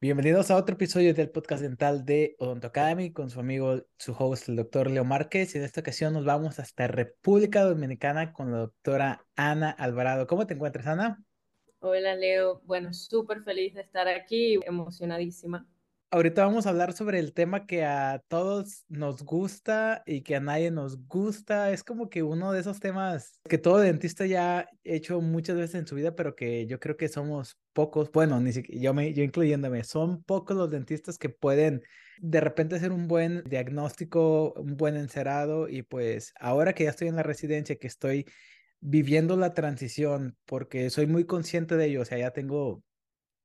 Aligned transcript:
Bienvenidos 0.00 0.52
a 0.52 0.56
otro 0.56 0.76
episodio 0.76 1.12
del 1.12 1.28
podcast 1.28 1.60
dental 1.60 2.04
de 2.04 2.36
Odonto 2.38 2.68
Academy 2.68 3.10
con 3.10 3.30
su 3.30 3.40
amigo, 3.40 3.82
su 3.96 4.14
host, 4.16 4.48
el 4.48 4.54
doctor 4.54 4.88
Leo 4.88 5.04
Márquez. 5.04 5.52
Y 5.52 5.58
en 5.58 5.64
esta 5.64 5.80
ocasión 5.80 6.12
nos 6.12 6.24
vamos 6.24 6.60
hasta 6.60 6.86
República 6.86 7.64
Dominicana 7.64 8.32
con 8.32 8.52
la 8.52 8.58
doctora 8.58 9.26
Ana 9.34 9.70
Alvarado. 9.72 10.28
¿Cómo 10.28 10.46
te 10.46 10.54
encuentras, 10.54 10.86
Ana? 10.86 11.20
Hola, 11.80 12.14
Leo. 12.14 12.62
Bueno, 12.64 12.92
súper 12.92 13.42
feliz 13.42 13.74
de 13.74 13.80
estar 13.80 14.06
aquí, 14.06 14.60
emocionadísima. 14.64 15.66
Ahorita 16.10 16.46
vamos 16.46 16.64
a 16.64 16.70
hablar 16.70 16.94
sobre 16.94 17.18
el 17.18 17.34
tema 17.34 17.66
que 17.66 17.84
a 17.84 18.22
todos 18.28 18.86
nos 18.88 19.22
gusta 19.24 20.02
y 20.06 20.22
que 20.22 20.36
a 20.36 20.40
nadie 20.40 20.70
nos 20.70 21.06
gusta. 21.06 21.70
Es 21.70 21.84
como 21.84 22.08
que 22.08 22.22
uno 22.22 22.50
de 22.50 22.60
esos 22.60 22.80
temas 22.80 23.38
que 23.46 23.58
todo 23.58 23.76
dentista 23.76 24.24
ya 24.24 24.60
ha 24.60 24.68
hecho 24.84 25.20
muchas 25.20 25.56
veces 25.56 25.74
en 25.74 25.86
su 25.86 25.96
vida, 25.96 26.16
pero 26.16 26.34
que 26.34 26.66
yo 26.66 26.80
creo 26.80 26.96
que 26.96 27.08
somos 27.08 27.58
pocos, 27.74 28.10
bueno, 28.10 28.40
ni 28.40 28.52
siquiera 28.52 28.80
yo, 28.80 28.94
me, 28.94 29.12
yo 29.12 29.22
incluyéndome, 29.22 29.84
son 29.84 30.22
pocos 30.22 30.56
los 30.56 30.70
dentistas 30.70 31.18
que 31.18 31.28
pueden 31.28 31.82
de 32.20 32.40
repente 32.40 32.76
hacer 32.76 32.90
un 32.90 33.06
buen 33.06 33.44
diagnóstico, 33.44 34.54
un 34.54 34.78
buen 34.78 34.96
encerado 34.96 35.68
y 35.68 35.82
pues 35.82 36.32
ahora 36.40 36.72
que 36.72 36.84
ya 36.84 36.90
estoy 36.90 37.08
en 37.08 37.16
la 37.16 37.22
residencia, 37.22 37.76
que 37.76 37.86
estoy 37.86 38.24
viviendo 38.80 39.36
la 39.36 39.52
transición, 39.52 40.38
porque 40.46 40.88
soy 40.88 41.06
muy 41.06 41.24
consciente 41.24 41.76
de 41.76 41.84
ello, 41.86 42.00
o 42.00 42.04
sea, 42.06 42.16
ya 42.16 42.30
tengo 42.30 42.82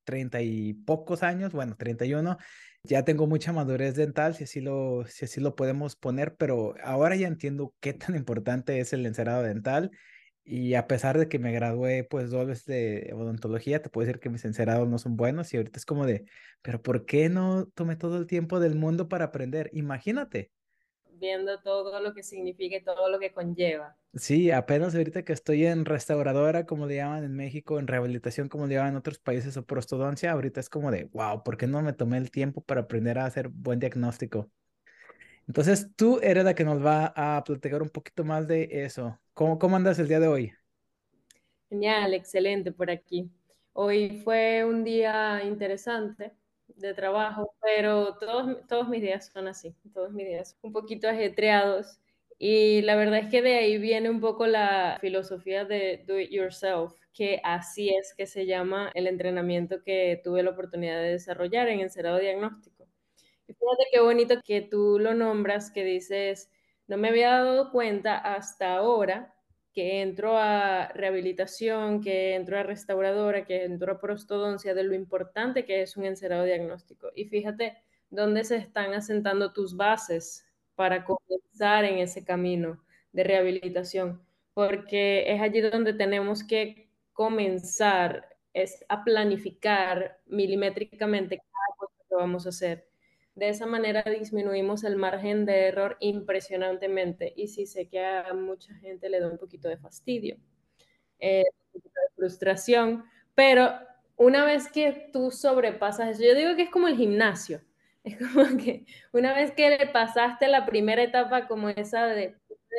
treinta 0.04 0.42
y 0.42 0.74
pocos 0.74 1.24
años, 1.24 1.54
bueno, 1.54 1.76
31, 1.78 2.38
ya 2.84 3.04
tengo 3.06 3.28
mucha 3.28 3.54
madurez 3.54 3.96
dental, 3.96 4.36
si 4.36 4.44
así, 4.46 4.62
lo, 4.62 5.06
si 5.08 5.26
así 5.26 5.42
lo 5.42 5.56
podemos 5.56 5.96
poner, 5.96 6.36
pero 6.36 6.76
ahora 6.84 7.16
ya 7.16 7.28
entiendo 7.28 7.74
qué 7.80 7.94
tan 7.94 8.16
importante 8.16 8.80
es 8.80 8.94
el 8.94 9.06
encerado 9.06 9.44
dental. 9.44 9.92
Y 10.46 10.74
a 10.74 10.88
pesar 10.88 11.18
de 11.18 11.30
que 11.30 11.40
me 11.40 11.54
gradué 11.54 12.04
pues 12.04 12.30
dos 12.30 12.46
veces 12.48 12.66
de 12.66 13.14
odontología, 13.14 13.82
te 13.82 13.90
puedo 13.90 14.06
decir 14.06 14.20
que 14.20 14.30
mis 14.30 14.44
encerados 14.44 14.90
no 14.90 14.98
son 14.98 15.16
buenos 15.16 15.54
y 15.54 15.58
ahorita 15.58 15.80
es 15.80 15.86
como 15.86 16.06
de, 16.06 16.26
pero 16.62 16.82
¿por 16.82 17.06
qué 17.06 17.30
no 17.30 17.68
tomé 17.68 17.96
todo 17.96 18.18
el 18.18 18.28
tiempo 18.28 18.60
del 18.60 18.76
mundo 18.76 19.08
para 19.08 19.26
aprender? 19.26 19.70
Imagínate 19.72 20.52
viendo 21.24 21.60
todo 21.62 22.00
lo 22.02 22.14
que 22.14 22.22
significa 22.22 22.76
y 22.76 22.84
todo 22.84 23.10
lo 23.10 23.18
que 23.18 23.32
conlleva. 23.32 23.96
Sí, 24.16 24.52
apenas 24.52 24.94
ahorita 24.94 25.24
que 25.24 25.34
estoy 25.34 25.66
en 25.66 25.86
restauradora, 25.86 26.68
como 26.68 26.86
le 26.86 26.98
llaman 26.98 27.24
en 27.24 27.34
México, 27.36 27.80
en 27.80 27.88
rehabilitación, 27.88 28.48
como 28.48 28.68
le 28.68 28.76
llaman 28.76 28.92
en 28.92 28.98
otros 28.98 29.18
países, 29.18 29.58
o 29.58 29.66
prostodoncia, 29.66 30.32
ahorita 30.32 30.60
es 30.60 30.70
como 30.70 30.92
de, 30.92 31.06
wow, 31.06 31.44
¿por 31.44 31.58
qué 31.58 31.66
no 31.66 31.82
me 31.82 31.94
tomé 31.94 32.18
el 32.18 32.30
tiempo 32.30 32.62
para 32.62 32.82
aprender 32.82 33.18
a 33.18 33.26
hacer 33.26 33.48
buen 33.50 33.80
diagnóstico? 33.80 34.52
Entonces, 35.48 35.90
tú 35.96 36.20
eres 36.24 36.46
la 36.46 36.56
que 36.56 36.64
nos 36.66 36.84
va 36.86 37.14
a 37.16 37.44
platicar 37.44 37.82
un 37.82 37.90
poquito 37.90 38.24
más 38.24 38.48
de 38.48 38.70
eso. 38.86 39.20
¿Cómo, 39.34 39.60
cómo 39.60 39.76
andas 39.76 40.00
el 40.00 40.08
día 40.08 40.20
de 40.20 40.28
hoy? 40.28 40.54
Genial, 41.70 42.14
excelente 42.14 42.72
por 42.72 42.90
aquí. 42.90 43.30
Hoy 43.74 44.22
fue 44.24 44.64
un 44.64 44.84
día 44.84 45.44
interesante 45.44 46.32
de 46.78 46.94
trabajo, 46.94 47.54
pero 47.62 48.18
todos, 48.18 48.68
todos 48.68 48.90
mis 48.90 49.02
días 49.02 49.30
son 49.32 49.48
así, 49.48 49.76
todos 49.94 50.12
mis 50.12 50.28
días 50.28 50.58
un 50.62 50.72
poquito 50.74 51.08
ajetreados. 51.08 52.00
Y 52.40 52.82
la 52.82 52.96
verdad 52.96 53.20
es 53.20 53.30
que 53.30 53.42
de 53.42 53.56
ahí 53.56 53.78
viene 53.78 54.10
un 54.10 54.20
poco 54.20 54.48
la 54.48 54.98
filosofía 55.00 55.66
de 55.66 56.04
do 56.06 56.20
it 56.20 56.30
yourself, 56.32 56.94
que 57.14 57.40
así 57.44 57.90
es 57.90 58.14
que 58.16 58.26
se 58.26 58.46
llama 58.46 58.92
el 58.96 59.08
entrenamiento 59.08 59.84
que 59.84 60.20
tuve 60.24 60.44
la 60.44 60.50
oportunidad 60.52 61.02
de 61.02 61.12
desarrollar 61.12 61.70
en 61.70 61.80
Encerado 61.80 62.20
Diagnóstico. 62.20 62.88
Y 63.48 63.54
fíjate 63.54 63.86
qué 63.92 64.00
bonito 64.02 64.36
que 64.44 64.62
tú 64.62 65.00
lo 65.00 65.14
nombras, 65.14 65.72
que 65.72 65.84
dices, 65.84 66.52
no 66.88 66.98
me 66.98 67.10
había 67.10 67.30
dado 67.30 67.72
cuenta 67.72 68.18
hasta 68.18 68.76
ahora 68.76 69.33
que 69.74 70.02
entro 70.02 70.38
a 70.38 70.88
rehabilitación, 70.90 72.02
que 72.02 72.36
entro 72.36 72.58
a 72.58 72.64
restauradora, 72.64 73.46
que 73.46 73.64
entro 73.64 73.92
a 73.92 74.00
prostodoncia, 74.00 74.74
de 74.74 74.84
lo 74.84 74.94
importante 74.94 75.66
que 75.66 75.82
es 75.82 75.98
un 75.98 76.06
encerado 76.06 76.46
diagnóstico. 76.46 77.10
Y 77.16 77.26
fíjate 77.26 77.78
dónde 78.10 78.44
se 78.44 78.58
están 78.58 78.94
asentando 78.94 79.52
tus 79.52 79.76
bases 79.76 80.46
para 80.76 81.04
comenzar 81.04 81.86
en 81.86 81.98
ese 81.98 82.24
camino 82.24 82.84
de 83.12 83.24
rehabilitación, 83.24 84.22
porque 84.54 85.32
es 85.32 85.42
allí 85.42 85.62
donde 85.62 85.94
tenemos 85.94 86.44
que 86.44 86.90
comenzar 87.14 88.30
es 88.54 88.86
a 88.88 89.04
planificar 89.04 90.20
milimétricamente 90.28 91.38
cada 91.38 91.78
cosa 91.78 91.94
que 92.08 92.16
vamos 92.16 92.46
a 92.46 92.50
hacer 92.50 92.88
de 93.36 93.50
esa 93.50 93.66
manera 93.66 94.04
disminuimos 94.04 94.84
el 94.84 94.96
margen 94.96 95.46
de 95.46 95.68
error 95.68 95.98
impresionantemente 96.00 97.34
y 97.36 97.48
sí 97.48 97.66
sé 97.66 97.88
que 97.88 98.06
a 98.06 98.34
mucha 98.34 98.74
gente 98.76 99.10
le 99.10 99.20
da 99.20 99.28
un 99.28 99.38
poquito 99.38 99.68
de 99.68 99.78
fastidio, 99.78 100.38
eh, 101.20 101.44
de 101.74 101.82
frustración, 102.16 103.06
pero 103.34 103.72
una 104.16 104.46
vez 104.46 104.70
que 104.70 105.10
tú 105.12 105.32
sobrepasas 105.32 106.10
eso, 106.10 106.24
yo 106.24 106.36
digo 106.36 106.56
que 106.56 106.64
es 106.64 106.70
como 106.70 106.88
el 106.88 106.96
gimnasio, 106.96 107.62
es 108.04 108.18
como 108.18 108.58
que 108.58 108.86
una 109.12 109.34
vez 109.34 109.52
que 109.52 109.70
le 109.70 109.88
pasaste 109.88 110.48
la 110.48 110.66
primera 110.66 111.02
etapa 111.02 111.48
como 111.48 111.70
esa 111.70 112.06
de, 112.08 112.36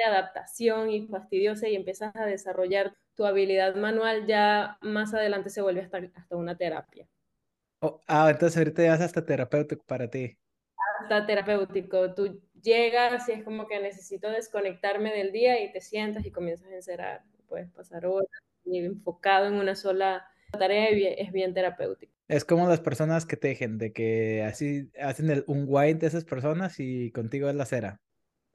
adaptación 0.08 0.90
y 0.90 1.06
fastidiosa 1.06 1.68
y 1.68 1.76
empiezas 1.76 2.14
a 2.16 2.26
desarrollar 2.26 2.96
tu 3.14 3.24
habilidad 3.24 3.76
manual, 3.76 4.26
ya 4.26 4.76
más 4.82 5.14
adelante 5.14 5.50
se 5.50 5.62
vuelve 5.62 5.82
hasta, 5.82 5.98
hasta 6.16 6.36
una 6.36 6.56
terapia. 6.56 7.06
Oh, 7.78 8.00
ah, 8.08 8.28
entonces 8.28 8.58
ahorita 8.58 8.82
ya 8.82 8.94
es 8.96 9.00
hasta 9.00 9.24
terapéutico 9.24 9.84
para 9.86 10.10
ti 10.10 10.36
terapéutico. 11.08 12.14
Tú 12.14 12.40
llegas 12.62 13.28
y 13.28 13.32
es 13.32 13.44
como 13.44 13.66
que 13.66 13.80
necesito 13.80 14.30
desconectarme 14.30 15.12
del 15.12 15.32
día 15.32 15.62
y 15.62 15.72
te 15.72 15.80
sientas 15.80 16.24
y 16.26 16.30
comienzas 16.30 16.68
a 16.70 16.74
encerrar. 16.74 17.22
Puedes 17.48 17.70
pasar 17.70 18.06
horas 18.06 18.28
y 18.64 18.78
enfocado 18.78 19.46
en 19.46 19.54
una 19.54 19.74
sola 19.74 20.26
tarea 20.52 20.90
y 20.92 21.06
es 21.06 21.32
bien 21.32 21.54
terapéutico. 21.54 22.12
Es 22.26 22.44
como 22.44 22.68
las 22.68 22.80
personas 22.80 23.26
que 23.26 23.36
tejen, 23.36 23.76
de 23.76 23.92
que 23.92 24.42
así 24.42 24.90
hacen 25.00 25.30
el, 25.30 25.44
un 25.46 25.66
white 25.68 26.00
de 26.00 26.06
esas 26.06 26.24
personas 26.24 26.80
y 26.80 27.10
contigo 27.12 27.48
es 27.48 27.54
la 27.54 27.66
cera. 27.66 28.00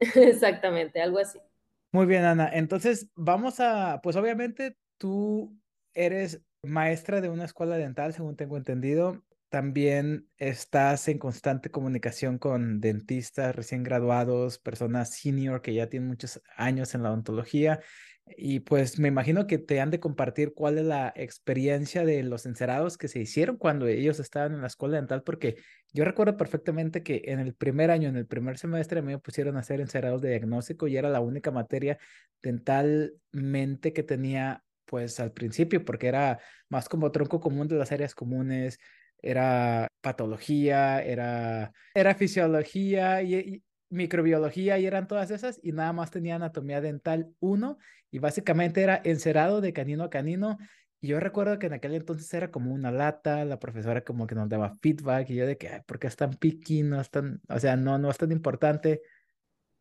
Exactamente, 0.00 1.00
algo 1.00 1.18
así. 1.18 1.38
Muy 1.92 2.06
bien, 2.06 2.24
Ana. 2.24 2.50
Entonces, 2.52 3.08
vamos 3.14 3.60
a, 3.60 4.00
pues 4.02 4.16
obviamente 4.16 4.76
tú 4.98 5.56
eres 5.94 6.42
maestra 6.62 7.20
de 7.20 7.28
una 7.28 7.44
escuela 7.44 7.76
dental, 7.76 8.12
según 8.12 8.36
tengo 8.36 8.56
entendido 8.56 9.22
también 9.50 10.28
estás 10.38 11.08
en 11.08 11.18
constante 11.18 11.70
comunicación 11.70 12.38
con 12.38 12.80
dentistas 12.80 13.54
recién 13.54 13.82
graduados, 13.82 14.58
personas 14.58 15.10
senior 15.10 15.60
que 15.60 15.74
ya 15.74 15.88
tienen 15.88 16.08
muchos 16.08 16.40
años 16.56 16.94
en 16.94 17.02
la 17.02 17.10
odontología. 17.10 17.80
Y 18.36 18.60
pues 18.60 19.00
me 19.00 19.08
imagino 19.08 19.48
que 19.48 19.58
te 19.58 19.80
han 19.80 19.90
de 19.90 19.98
compartir 19.98 20.54
cuál 20.54 20.78
es 20.78 20.84
la 20.84 21.12
experiencia 21.16 22.04
de 22.04 22.22
los 22.22 22.46
encerados 22.46 22.96
que 22.96 23.08
se 23.08 23.18
hicieron 23.18 23.56
cuando 23.56 23.88
ellos 23.88 24.20
estaban 24.20 24.54
en 24.54 24.60
la 24.60 24.68
escuela 24.68 24.98
dental, 24.98 25.24
porque 25.24 25.56
yo 25.92 26.04
recuerdo 26.04 26.36
perfectamente 26.36 27.02
que 27.02 27.22
en 27.24 27.40
el 27.40 27.54
primer 27.54 27.90
año, 27.90 28.08
en 28.08 28.16
el 28.16 28.26
primer 28.26 28.56
semestre, 28.56 29.02
me 29.02 29.18
pusieron 29.18 29.56
a 29.56 29.60
hacer 29.60 29.80
encerados 29.80 30.22
de 30.22 30.30
diagnóstico 30.30 30.86
y 30.86 30.96
era 30.96 31.08
la 31.08 31.20
única 31.20 31.50
materia 31.50 31.98
dentalmente 32.40 33.92
que 33.92 34.04
tenía 34.04 34.62
pues 34.84 35.18
al 35.20 35.32
principio, 35.32 35.84
porque 35.84 36.08
era 36.08 36.40
más 36.68 36.88
como 36.88 37.10
tronco 37.10 37.40
común 37.40 37.68
de 37.68 37.76
las 37.76 37.92
áreas 37.92 38.14
comunes, 38.14 38.78
era 39.22 39.88
patología, 40.00 41.02
era, 41.02 41.72
era 41.94 42.14
fisiología 42.14 43.22
y, 43.22 43.62
microbiología 43.90 44.78
y 44.78 44.86
eran 44.86 45.08
todas 45.08 45.30
esas 45.30 45.60
y 45.62 45.72
nada 45.72 45.92
más 45.92 46.10
tenía 46.10 46.36
anatomía 46.36 46.80
dental 46.80 47.34
1 47.40 47.76
y 48.10 48.18
básicamente 48.18 48.82
era 48.82 49.00
encerado 49.04 49.60
de 49.60 49.72
canino 49.72 50.04
a 50.04 50.10
canino. 50.10 50.58
Y 51.00 51.08
yo 51.08 51.20
recuerdo 51.20 51.58
que 51.58 51.66
en 51.66 51.72
aquel 51.74 51.94
entonces 51.94 52.32
era 52.34 52.50
como 52.50 52.72
una 52.72 52.90
lata, 52.90 53.44
la 53.44 53.58
profesora 53.58 54.04
como 54.04 54.26
que 54.26 54.34
nos 54.34 54.48
daba 54.48 54.76
feedback 54.80 55.30
y 55.30 55.36
yo 55.36 55.46
de 55.46 55.56
que, 55.56 55.68
Ay, 55.68 55.80
¿por 55.86 55.98
qué 55.98 56.06
es 56.06 56.16
tan 56.16 56.34
piqui? 56.34 56.82
No 56.82 57.00
es 57.00 57.10
tan, 57.10 57.40
o 57.48 57.58
sea, 57.58 57.76
no, 57.76 57.98
no 57.98 58.10
es 58.10 58.18
tan 58.18 58.32
importante. 58.32 59.02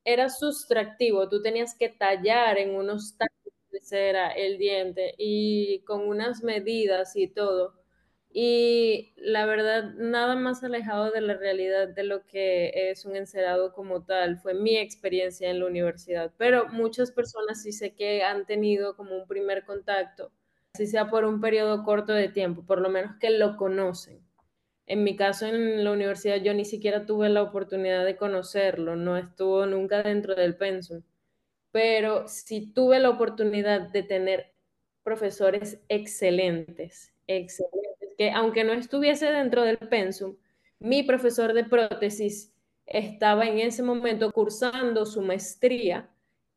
Era 0.03 0.29
sustractivo, 0.29 1.27
tú 1.27 1.41
tenías 1.41 1.75
que 1.77 1.89
tallar 1.89 2.57
en 2.57 2.73
unos 2.73 3.15
tacos 3.17 3.53
de 3.69 3.81
cera 3.81 4.31
el 4.31 4.57
diente 4.57 5.13
y 5.17 5.83
con 5.83 6.07
unas 6.07 6.41
medidas 6.41 7.15
y 7.15 7.27
todo 7.27 7.78
y 8.31 9.13
la 9.17 9.45
verdad, 9.45 9.93
nada 9.95 10.35
más 10.35 10.63
alejado 10.63 11.09
de 11.11 11.21
la 11.21 11.33
realidad 11.35 11.87
de 11.87 12.03
lo 12.03 12.25
que 12.27 12.91
es 12.91 13.05
un 13.05 13.15
encerado 13.15 13.73
como 13.73 14.03
tal, 14.05 14.37
fue 14.37 14.53
mi 14.53 14.77
experiencia 14.77 15.49
en 15.49 15.59
la 15.59 15.65
universidad. 15.65 16.31
Pero 16.37 16.67
muchas 16.69 17.11
personas 17.11 17.63
sí 17.63 17.71
sé 17.71 17.95
que 17.95 18.23
han 18.23 18.45
tenido 18.45 18.95
como 18.95 19.15
un 19.17 19.27
primer 19.27 19.65
contacto, 19.65 20.31
si 20.75 20.85
sea 20.85 21.09
por 21.09 21.25
un 21.25 21.41
periodo 21.41 21.83
corto 21.83 22.13
de 22.13 22.29
tiempo, 22.29 22.65
por 22.65 22.81
lo 22.81 22.89
menos 22.89 23.13
que 23.19 23.31
lo 23.31 23.57
conocen. 23.57 24.23
En 24.87 25.03
mi 25.03 25.15
caso, 25.15 25.47
en 25.47 25.83
la 25.83 25.91
universidad, 25.91 26.37
yo 26.37 26.53
ni 26.53 26.65
siquiera 26.65 27.05
tuve 27.05 27.29
la 27.29 27.43
oportunidad 27.43 28.05
de 28.05 28.17
conocerlo, 28.17 28.95
no 28.95 29.17
estuvo 29.17 29.65
nunca 29.65 30.03
dentro 30.03 30.35
del 30.35 30.57
pensum. 30.57 31.03
Pero 31.71 32.27
sí 32.27 32.73
tuve 32.73 32.99
la 32.99 33.09
oportunidad 33.11 33.81
de 33.91 34.03
tener 34.03 34.53
profesores 35.03 35.81
excelentes, 35.89 37.13
excelentes 37.27 37.88
que 38.19 38.31
aunque 38.31 38.65
no 38.65 38.73
estuviese 38.73 39.27
dentro 39.31 39.63
del 39.63 39.77
pensum, 39.77 40.35
mi 40.77 41.03
profesor 41.03 41.53
de 41.53 41.63
prótesis 41.63 42.53
estaba 42.85 43.45
en 43.47 43.59
ese 43.59 43.81
momento 43.81 44.33
cursando 44.33 45.05
su 45.05 45.21
maestría 45.21 46.09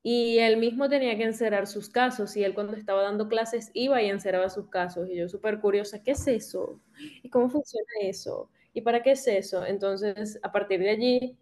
y 0.02 0.38
él 0.38 0.56
mismo 0.56 0.88
tenía 0.88 1.16
que 1.16 1.22
encerrar 1.22 1.68
sus 1.68 1.88
casos 1.88 2.36
y 2.36 2.42
él 2.42 2.54
cuando 2.54 2.74
estaba 2.74 3.02
dando 3.02 3.28
clases 3.28 3.70
iba 3.74 4.02
y 4.02 4.10
encerraba 4.10 4.50
sus 4.50 4.70
casos 4.70 5.08
y 5.08 5.14
yo 5.14 5.28
súper 5.28 5.60
curiosa, 5.60 6.02
¿qué 6.02 6.10
es 6.10 6.26
eso? 6.26 6.80
¿Y 7.22 7.30
cómo 7.30 7.48
funciona 7.48 7.86
eso? 8.00 8.50
¿Y 8.74 8.80
para 8.80 9.04
qué 9.04 9.12
es 9.12 9.24
eso? 9.28 9.64
Entonces, 9.64 10.40
a 10.42 10.50
partir 10.50 10.80
de 10.80 10.90
allí, 10.90 11.38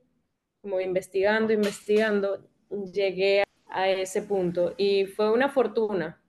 como 0.60 0.82
investigando, 0.82 1.54
investigando, 1.54 2.46
llegué 2.92 3.44
a 3.68 3.88
ese 3.88 4.20
punto 4.20 4.74
y 4.76 5.06
fue 5.06 5.32
una 5.32 5.48
fortuna, 5.48 6.19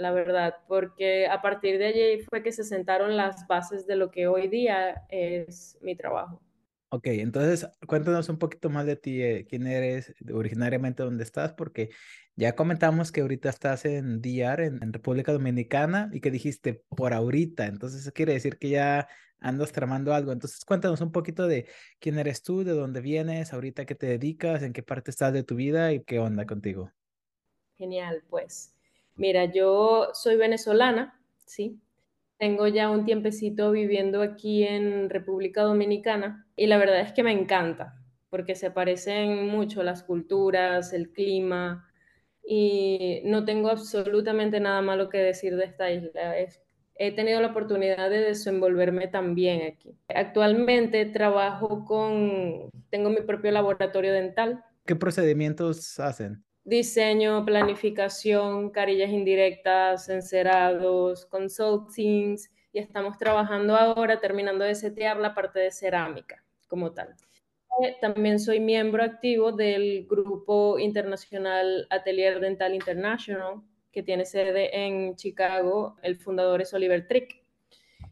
la 0.00 0.12
verdad, 0.12 0.56
porque 0.66 1.26
a 1.26 1.42
partir 1.42 1.78
de 1.78 1.86
allí 1.86 2.24
fue 2.28 2.42
que 2.42 2.52
se 2.52 2.64
sentaron 2.64 3.16
las 3.16 3.46
bases 3.46 3.86
de 3.86 3.96
lo 3.96 4.10
que 4.10 4.26
hoy 4.26 4.48
día 4.48 5.04
es 5.10 5.78
mi 5.82 5.94
trabajo. 5.94 6.40
Ok, 6.88 7.06
entonces 7.06 7.68
cuéntanos 7.86 8.28
un 8.30 8.38
poquito 8.38 8.70
más 8.70 8.86
de 8.86 8.96
ti, 8.96 9.22
eh, 9.22 9.46
quién 9.48 9.66
eres, 9.66 10.14
originariamente 10.32 11.02
dónde 11.02 11.22
estás, 11.22 11.52
porque 11.52 11.90
ya 12.34 12.56
comentamos 12.56 13.12
que 13.12 13.20
ahorita 13.20 13.50
estás 13.50 13.84
en 13.84 14.22
DR, 14.22 14.64
en, 14.64 14.82
en, 14.82 14.92
República 14.92 15.32
Dominicana, 15.32 16.10
y 16.12 16.20
que 16.20 16.30
dijiste 16.30 16.82
por 16.88 17.12
ahorita, 17.12 17.66
entonces 17.66 18.00
eso 18.00 18.12
quiere 18.12 18.32
decir 18.32 18.58
que 18.58 18.70
ya 18.70 19.06
andas 19.38 19.70
tramando 19.70 20.14
algo. 20.14 20.32
Entonces 20.32 20.64
cuéntanos 20.64 21.00
un 21.02 21.12
poquito 21.12 21.46
de 21.46 21.66
quién 21.98 22.18
eres 22.18 22.42
tú, 22.42 22.64
de 22.64 22.72
dónde 22.72 23.02
vienes, 23.02 23.52
ahorita 23.52 23.84
qué 23.84 23.94
te 23.94 24.06
dedicas, 24.06 24.62
en 24.62 24.72
qué 24.72 24.82
parte 24.82 25.10
estás 25.10 25.32
de 25.32 25.44
tu 25.44 25.56
vida 25.56 25.92
y 25.92 26.02
qué 26.02 26.18
onda 26.18 26.46
contigo. 26.46 26.90
Genial, 27.78 28.24
pues 28.28 28.74
mira, 29.20 29.44
yo 29.44 30.08
soy 30.14 30.36
venezolana, 30.36 31.20
¿sí? 31.44 31.78
Tengo 32.38 32.66
ya 32.66 32.88
un 32.88 33.04
tiempecito 33.04 33.70
viviendo 33.70 34.22
aquí 34.22 34.64
en 34.64 35.10
República 35.10 35.62
Dominicana 35.62 36.46
y 36.56 36.66
la 36.66 36.78
verdad 36.78 37.00
es 37.00 37.12
que 37.12 37.22
me 37.22 37.32
encanta 37.32 38.00
porque 38.30 38.54
se 38.54 38.70
parecen 38.70 39.46
mucho 39.46 39.82
las 39.82 40.02
culturas, 40.04 40.94
el 40.94 41.10
clima 41.10 41.86
y 42.42 43.20
no 43.24 43.44
tengo 43.44 43.68
absolutamente 43.68 44.58
nada 44.58 44.80
malo 44.80 45.10
que 45.10 45.18
decir 45.18 45.54
de 45.56 45.64
esta 45.64 45.90
isla. 45.90 46.36
he 46.94 47.12
tenido 47.12 47.40
la 47.42 47.48
oportunidad 47.48 48.08
de 48.08 48.20
desenvolverme 48.20 49.08
también 49.08 49.70
aquí. 49.70 49.98
Actualmente 50.08 51.04
trabajo 51.06 51.84
con, 51.84 52.70
tengo 52.88 53.10
mi 53.10 53.20
propio 53.20 53.50
laboratorio 53.50 54.14
dental. 54.14 54.64
¿Qué 54.86 54.96
procedimientos 54.96 56.00
hacen? 56.00 56.42
Diseño, 56.64 57.44
planificación, 57.44 58.70
carillas 58.70 59.10
indirectas, 59.10 60.08
encerados, 60.08 61.26
consultings 61.26 62.50
y 62.72 62.78
estamos 62.78 63.18
trabajando 63.18 63.76
ahora 63.76 64.20
terminando 64.20 64.64
de 64.64 64.74
setear 64.74 65.16
la 65.16 65.34
parte 65.34 65.60
de 65.60 65.70
cerámica 65.70 66.44
como 66.68 66.92
tal. 66.92 67.16
Eh, 67.82 67.96
también 68.00 68.38
soy 68.38 68.60
miembro 68.60 69.02
activo 69.02 69.52
del 69.52 70.06
grupo 70.06 70.78
internacional 70.78 71.86
Atelier 71.90 72.40
Dental 72.40 72.74
International, 72.74 73.62
que 73.90 74.02
tiene 74.02 74.24
sede 74.24 74.84
en 74.84 75.16
Chicago. 75.16 75.96
El 76.02 76.16
fundador 76.16 76.60
es 76.60 76.74
Oliver 76.74 77.06
Trick. 77.08 77.42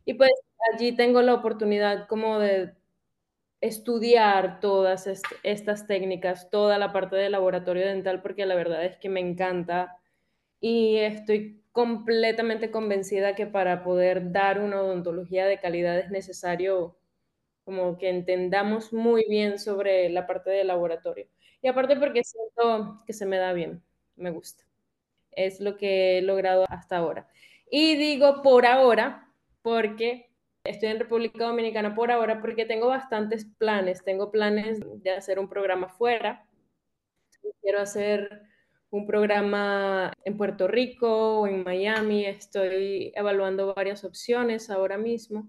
Y 0.04 0.14
pues 0.14 0.30
allí 0.72 0.92
tengo 0.96 1.22
la 1.22 1.34
oportunidad 1.34 2.08
como 2.08 2.38
de 2.38 2.72
estudiar 3.60 4.60
todas 4.60 5.08
estas 5.42 5.86
técnicas, 5.86 6.50
toda 6.50 6.78
la 6.78 6.92
parte 6.92 7.16
del 7.16 7.32
laboratorio 7.32 7.86
dental, 7.86 8.22
porque 8.22 8.46
la 8.46 8.54
verdad 8.54 8.84
es 8.84 8.96
que 8.98 9.08
me 9.08 9.20
encanta 9.20 9.96
y 10.60 10.96
estoy 10.96 11.62
completamente 11.72 12.70
convencida 12.70 13.34
que 13.34 13.46
para 13.46 13.82
poder 13.84 14.32
dar 14.32 14.60
una 14.60 14.80
odontología 14.82 15.46
de 15.46 15.60
calidad 15.60 15.98
es 15.98 16.10
necesario 16.10 16.96
como 17.64 17.98
que 17.98 18.08
entendamos 18.08 18.92
muy 18.92 19.26
bien 19.28 19.58
sobre 19.58 20.08
la 20.08 20.26
parte 20.26 20.50
del 20.50 20.68
laboratorio. 20.68 21.28
Y 21.60 21.68
aparte 21.68 21.96
porque 21.96 22.24
siento 22.24 23.02
que 23.06 23.12
se 23.12 23.26
me 23.26 23.36
da 23.38 23.52
bien, 23.52 23.82
me 24.16 24.30
gusta. 24.30 24.64
Es 25.32 25.60
lo 25.60 25.76
que 25.76 26.18
he 26.18 26.22
logrado 26.22 26.64
hasta 26.68 26.96
ahora. 26.96 27.28
Y 27.70 27.96
digo 27.96 28.42
por 28.42 28.66
ahora 28.66 29.28
porque 29.62 30.27
Estoy 30.68 30.90
en 30.90 31.00
República 31.00 31.46
Dominicana 31.46 31.94
por 31.94 32.10
ahora 32.10 32.42
porque 32.42 32.66
tengo 32.66 32.88
bastantes 32.88 33.46
planes. 33.46 34.04
Tengo 34.04 34.30
planes 34.30 34.80
de 35.02 35.10
hacer 35.12 35.38
un 35.38 35.48
programa 35.48 35.88
fuera. 35.88 36.46
Quiero 37.62 37.80
hacer 37.80 38.42
un 38.90 39.06
programa 39.06 40.12
en 40.24 40.36
Puerto 40.36 40.68
Rico 40.68 41.40
o 41.40 41.46
en 41.46 41.64
Miami. 41.64 42.26
Estoy 42.26 43.12
evaluando 43.14 43.74
varias 43.74 44.04
opciones 44.04 44.68
ahora 44.68 44.98
mismo. 44.98 45.48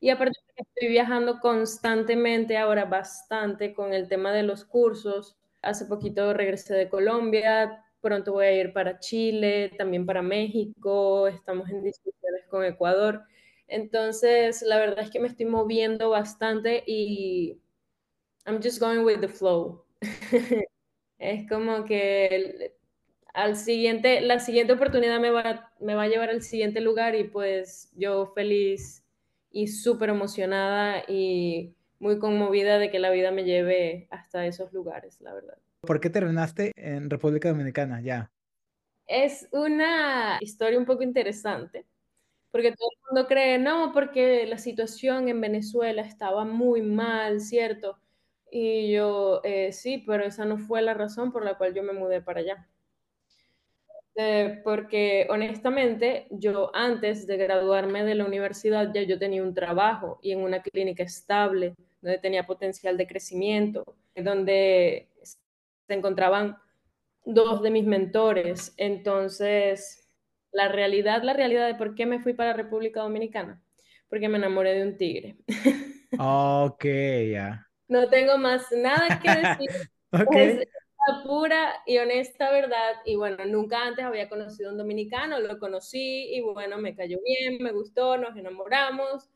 Y 0.00 0.10
aparte 0.10 0.38
estoy 0.56 0.88
viajando 0.88 1.38
constantemente, 1.38 2.56
ahora 2.56 2.84
bastante, 2.84 3.72
con 3.72 3.92
el 3.92 4.08
tema 4.08 4.32
de 4.32 4.42
los 4.42 4.64
cursos. 4.64 5.36
Hace 5.62 5.86
poquito 5.86 6.34
regresé 6.34 6.74
de 6.74 6.88
Colombia, 6.88 7.84
pronto 8.00 8.32
voy 8.32 8.46
a 8.46 8.52
ir 8.60 8.72
para 8.72 8.98
Chile, 8.98 9.72
también 9.76 10.06
para 10.06 10.22
México, 10.22 11.28
estamos 11.28 11.68
en 11.70 11.82
discusiones 11.82 12.44
con 12.48 12.64
Ecuador. 12.64 13.22
Entonces, 13.68 14.62
la 14.62 14.78
verdad 14.78 15.00
es 15.00 15.10
que 15.10 15.20
me 15.20 15.28
estoy 15.28 15.46
moviendo 15.46 16.10
bastante 16.10 16.82
y 16.86 17.60
I'm 18.46 18.62
just 18.62 18.80
going 18.80 19.04
with 19.04 19.20
the 19.20 19.28
flow. 19.28 19.84
es 21.18 21.48
como 21.48 21.84
que 21.84 22.74
al 23.34 23.56
siguiente, 23.56 24.22
la 24.22 24.40
siguiente 24.40 24.72
oportunidad 24.72 25.20
me 25.20 25.30
va, 25.30 25.70
me 25.80 25.94
va 25.94 26.04
a 26.04 26.08
llevar 26.08 26.30
al 26.30 26.42
siguiente 26.42 26.80
lugar 26.80 27.14
y 27.14 27.24
pues 27.24 27.92
yo 27.94 28.32
feliz 28.34 29.04
y 29.50 29.68
súper 29.68 30.08
emocionada 30.08 31.04
y 31.06 31.74
muy 32.00 32.18
conmovida 32.18 32.78
de 32.78 32.90
que 32.90 32.98
la 32.98 33.10
vida 33.10 33.30
me 33.32 33.44
lleve 33.44 34.08
hasta 34.10 34.46
esos 34.46 34.72
lugares, 34.72 35.20
la 35.20 35.34
verdad. 35.34 35.58
¿Por 35.82 36.00
qué 36.00 36.08
terminaste 36.10 36.72
en 36.74 37.10
República 37.10 37.50
Dominicana 37.50 38.00
ya? 38.00 38.30
Es 39.06 39.48
una 39.52 40.38
historia 40.40 40.78
un 40.78 40.84
poco 40.84 41.02
interesante 41.02 41.86
porque 42.50 42.72
todo 42.72 42.88
el 42.92 42.98
mundo 43.10 43.28
cree, 43.28 43.58
no, 43.58 43.92
porque 43.92 44.46
la 44.46 44.58
situación 44.58 45.28
en 45.28 45.40
Venezuela 45.40 46.02
estaba 46.02 46.44
muy 46.44 46.82
mal, 46.82 47.40
¿cierto? 47.40 47.98
Y 48.50 48.92
yo, 48.92 49.40
eh, 49.44 49.72
sí, 49.72 50.04
pero 50.06 50.24
esa 50.24 50.44
no 50.44 50.58
fue 50.58 50.82
la 50.82 50.94
razón 50.94 51.32
por 51.32 51.44
la 51.44 51.58
cual 51.58 51.74
yo 51.74 51.82
me 51.82 51.92
mudé 51.92 52.22
para 52.22 52.40
allá. 52.40 52.68
Eh, 54.20 54.60
porque 54.64 55.28
honestamente, 55.30 56.26
yo 56.30 56.74
antes 56.74 57.26
de 57.26 57.36
graduarme 57.36 58.02
de 58.02 58.16
la 58.16 58.24
universidad 58.24 58.92
ya 58.92 59.02
yo 59.02 59.16
tenía 59.18 59.44
un 59.44 59.54
trabajo 59.54 60.18
y 60.22 60.32
en 60.32 60.40
una 60.40 60.60
clínica 60.60 61.04
estable, 61.04 61.76
donde 62.00 62.18
tenía 62.18 62.46
potencial 62.46 62.96
de 62.96 63.06
crecimiento, 63.06 63.96
donde 64.16 65.08
se 65.22 65.94
encontraban 65.94 66.56
dos 67.24 67.62
de 67.62 67.70
mis 67.70 67.84
mentores. 67.84 68.74
Entonces, 68.76 70.07
la 70.52 70.68
realidad, 70.68 71.22
la 71.22 71.32
realidad 71.32 71.66
de 71.66 71.74
por 71.74 71.94
qué 71.94 72.06
me 72.06 72.20
fui 72.20 72.32
para 72.32 72.52
República 72.52 73.00
Dominicana, 73.00 73.62
porque 74.08 74.28
me 74.28 74.38
enamoré 74.38 74.74
de 74.74 74.82
un 74.82 74.96
tigre. 74.96 75.36
Ok, 76.18 76.86
ya. 77.30 77.68
No 77.86 78.08
tengo 78.08 78.38
más 78.38 78.72
nada 78.72 79.20
que 79.20 79.28
decir. 79.28 79.70
Es 80.32 80.66
la 81.06 81.22
pura 81.22 81.82
y 81.84 81.98
honesta 81.98 82.50
verdad. 82.50 82.94
Y 83.04 83.16
bueno, 83.16 83.44
nunca 83.44 83.84
antes 83.84 84.06
había 84.06 84.30
conocido 84.30 84.70
a 84.70 84.72
un 84.72 84.78
dominicano, 84.78 85.38
lo 85.38 85.58
conocí 85.58 86.34
y 86.34 86.40
bueno, 86.40 86.78
me 86.78 86.96
cayó 86.96 87.18
bien, 87.22 87.62
me 87.62 87.72
gustó, 87.72 88.16
nos 88.16 88.34
enamoramos 88.38 89.28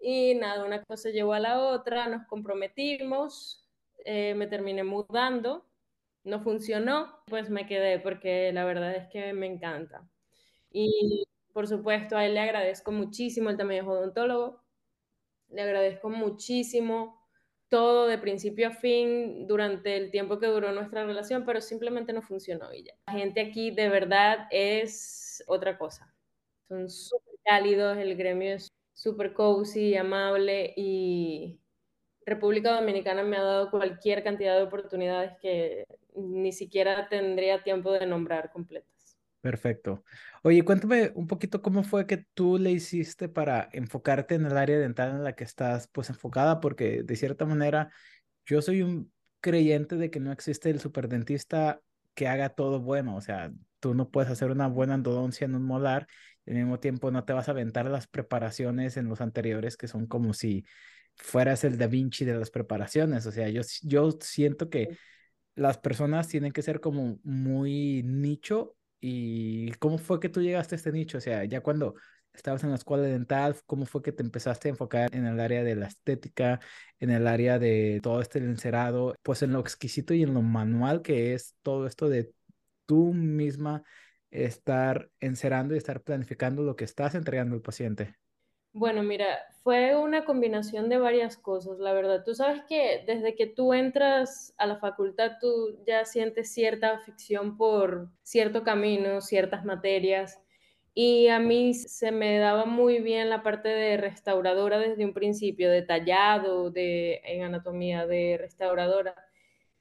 y 0.00 0.34
nada, 0.34 0.64
una 0.64 0.82
cosa 0.84 1.10
llevó 1.10 1.32
a 1.32 1.40
la 1.40 1.60
otra, 1.60 2.08
nos 2.08 2.26
comprometimos, 2.26 3.66
eh, 4.04 4.34
me 4.34 4.46
terminé 4.46 4.84
mudando, 4.84 5.66
no 6.24 6.40
funcionó, 6.42 7.22
pues 7.26 7.48
me 7.48 7.66
quedé 7.66 7.98
porque 7.98 8.52
la 8.52 8.64
verdad 8.64 8.94
es 8.94 9.08
que 9.08 9.32
me 9.32 9.46
encanta. 9.46 10.06
Y 10.74 11.24
por 11.52 11.68
supuesto, 11.68 12.16
a 12.16 12.26
él 12.26 12.34
le 12.34 12.40
agradezco 12.40 12.90
muchísimo, 12.90 13.48
él 13.48 13.56
también 13.56 13.84
es 13.84 13.88
odontólogo, 13.88 14.60
le 15.50 15.62
agradezco 15.62 16.10
muchísimo 16.10 17.22
todo 17.68 18.08
de 18.08 18.18
principio 18.18 18.68
a 18.68 18.70
fin 18.72 19.46
durante 19.46 19.96
el 19.96 20.10
tiempo 20.10 20.40
que 20.40 20.48
duró 20.48 20.72
nuestra 20.72 21.04
relación, 21.06 21.44
pero 21.44 21.60
simplemente 21.60 22.12
no 22.12 22.22
funcionó 22.22 22.74
y. 22.74 22.84
La 23.06 23.12
gente 23.12 23.40
aquí 23.40 23.70
de 23.70 23.88
verdad 23.88 24.48
es 24.50 25.44
otra 25.46 25.78
cosa. 25.78 26.12
Son 26.68 26.90
súper 26.90 27.34
cálidos, 27.44 27.96
el 27.98 28.16
gremio 28.16 28.54
es 28.54 28.68
súper 28.94 29.32
cozy, 29.32 29.96
amable 29.96 30.74
y 30.76 31.60
República 32.26 32.74
Dominicana 32.74 33.22
me 33.22 33.36
ha 33.36 33.42
dado 33.42 33.70
cualquier 33.70 34.24
cantidad 34.24 34.56
de 34.56 34.64
oportunidades 34.64 35.32
que 35.40 35.84
ni 36.16 36.52
siquiera 36.52 37.08
tendría 37.08 37.62
tiempo 37.62 37.92
de 37.92 38.06
nombrar 38.06 38.50
completas. 38.52 38.93
Perfecto. 39.44 40.02
Oye, 40.42 40.64
cuéntame 40.64 41.12
un 41.14 41.26
poquito 41.26 41.60
cómo 41.60 41.82
fue 41.82 42.06
que 42.06 42.16
tú 42.32 42.56
le 42.56 42.70
hiciste 42.70 43.28
para 43.28 43.68
enfocarte 43.74 44.36
en 44.36 44.46
el 44.46 44.56
área 44.56 44.78
dental 44.78 45.10
en 45.10 45.22
la 45.22 45.34
que 45.34 45.44
estás 45.44 45.86
pues 45.88 46.08
enfocada, 46.08 46.60
porque 46.60 47.02
de 47.02 47.14
cierta 47.14 47.44
manera 47.44 47.92
yo 48.46 48.62
soy 48.62 48.80
un 48.80 49.12
creyente 49.40 49.96
de 49.96 50.10
que 50.10 50.18
no 50.18 50.32
existe 50.32 50.70
el 50.70 50.80
superdentista 50.80 51.82
que 52.14 52.26
haga 52.26 52.54
todo 52.54 52.80
bueno, 52.80 53.16
o 53.16 53.20
sea, 53.20 53.52
tú 53.80 53.92
no 53.92 54.08
puedes 54.10 54.30
hacer 54.30 54.50
una 54.50 54.66
buena 54.66 54.94
endodoncia 54.94 55.44
en 55.44 55.56
un 55.56 55.64
molar 55.64 56.06
y 56.46 56.52
al 56.52 56.56
mismo 56.56 56.80
tiempo 56.80 57.10
no 57.10 57.26
te 57.26 57.34
vas 57.34 57.48
a 57.48 57.50
aventar 57.50 57.84
las 57.90 58.06
preparaciones 58.06 58.96
en 58.96 59.10
los 59.10 59.20
anteriores 59.20 59.76
que 59.76 59.88
son 59.88 60.06
como 60.06 60.32
si 60.32 60.64
fueras 61.16 61.64
el 61.64 61.76
Da 61.76 61.86
Vinci 61.86 62.24
de 62.24 62.38
las 62.38 62.50
preparaciones, 62.50 63.26
o 63.26 63.30
sea, 63.30 63.50
yo, 63.50 63.60
yo 63.82 64.10
siento 64.22 64.70
que 64.70 64.96
las 65.54 65.76
personas 65.76 66.28
tienen 66.28 66.52
que 66.52 66.62
ser 66.62 66.80
como 66.80 67.18
muy 67.24 68.02
nicho 68.04 68.74
¿Y 69.06 69.72
cómo 69.74 69.98
fue 69.98 70.18
que 70.18 70.30
tú 70.30 70.40
llegaste 70.40 70.74
a 70.74 70.78
este 70.78 70.90
nicho? 70.90 71.18
O 71.18 71.20
sea, 71.20 71.44
ya 71.44 71.60
cuando 71.60 71.94
estabas 72.32 72.64
en 72.64 72.70
la 72.70 72.76
escuela 72.76 73.02
dental, 73.04 73.54
cómo 73.66 73.84
fue 73.84 74.00
que 74.02 74.12
te 74.12 74.22
empezaste 74.22 74.68
a 74.68 74.70
enfocar 74.70 75.14
en 75.14 75.26
el 75.26 75.38
área 75.40 75.62
de 75.62 75.76
la 75.76 75.88
estética, 75.88 76.58
en 77.00 77.10
el 77.10 77.26
área 77.26 77.58
de 77.58 78.00
todo 78.02 78.22
este 78.22 78.38
encerado, 78.38 79.14
pues 79.22 79.42
en 79.42 79.52
lo 79.52 79.60
exquisito 79.60 80.14
y 80.14 80.22
en 80.22 80.32
lo 80.32 80.40
manual 80.40 81.02
que 81.02 81.34
es 81.34 81.54
todo 81.60 81.86
esto 81.86 82.08
de 82.08 82.32
tú 82.86 83.12
misma 83.12 83.82
estar 84.30 85.10
encerando 85.20 85.74
y 85.74 85.78
estar 85.78 86.00
planificando 86.02 86.62
lo 86.62 86.74
que 86.74 86.84
estás 86.84 87.14
entregando 87.14 87.56
al 87.56 87.62
paciente. 87.62 88.16
Bueno, 88.76 89.04
mira, 89.04 89.38
fue 89.62 89.94
una 89.96 90.24
combinación 90.24 90.88
de 90.88 90.98
varias 90.98 91.36
cosas, 91.36 91.78
la 91.78 91.92
verdad. 91.92 92.24
Tú 92.24 92.34
sabes 92.34 92.62
que 92.68 93.04
desde 93.06 93.36
que 93.36 93.46
tú 93.46 93.72
entras 93.72 94.52
a 94.58 94.66
la 94.66 94.78
facultad, 94.78 95.32
tú 95.40 95.78
ya 95.86 96.04
sientes 96.04 96.52
cierta 96.52 96.90
afición 96.94 97.56
por 97.56 98.10
cierto 98.24 98.64
camino, 98.64 99.20
ciertas 99.20 99.64
materias. 99.64 100.40
Y 100.92 101.28
a 101.28 101.38
mí 101.38 101.74
se 101.74 102.10
me 102.12 102.38
daba 102.38 102.64
muy 102.64 102.98
bien 103.00 103.30
la 103.30 103.44
parte 103.44 103.68
de 103.68 103.96
restauradora 103.96 104.78
desde 104.78 105.04
un 105.04 105.14
principio, 105.14 105.70
detallado 105.70 106.70
de, 106.70 107.20
en 107.24 107.44
anatomía 107.44 108.06
de 108.08 108.38
restauradora. 108.40 109.14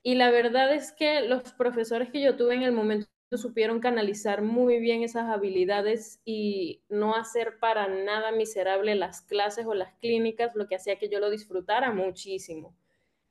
Y 0.03 0.15
la 0.15 0.31
verdad 0.31 0.73
es 0.73 0.91
que 0.91 1.21
los 1.21 1.53
profesores 1.53 2.12
que 2.12 2.21
yo 2.21 2.35
tuve 2.38 2.55
en 2.55 2.63
el 2.63 2.73
momento 2.73 3.07
supieron 3.37 3.79
canalizar 3.79 4.41
muy 4.41 4.79
bien 4.79 5.03
esas 5.03 5.29
habilidades 5.29 6.21
y 6.25 6.81
no 6.89 7.15
hacer 7.15 7.59
para 7.59 7.87
nada 7.87 8.31
miserable 8.31 8.95
las 8.95 9.21
clases 9.21 9.65
o 9.65 9.73
las 9.73 9.93
clínicas, 9.95 10.55
lo 10.55 10.67
que 10.67 10.75
hacía 10.75 10.97
que 10.97 11.09
yo 11.09 11.19
lo 11.19 11.29
disfrutara 11.29 11.91
muchísimo. 11.91 12.75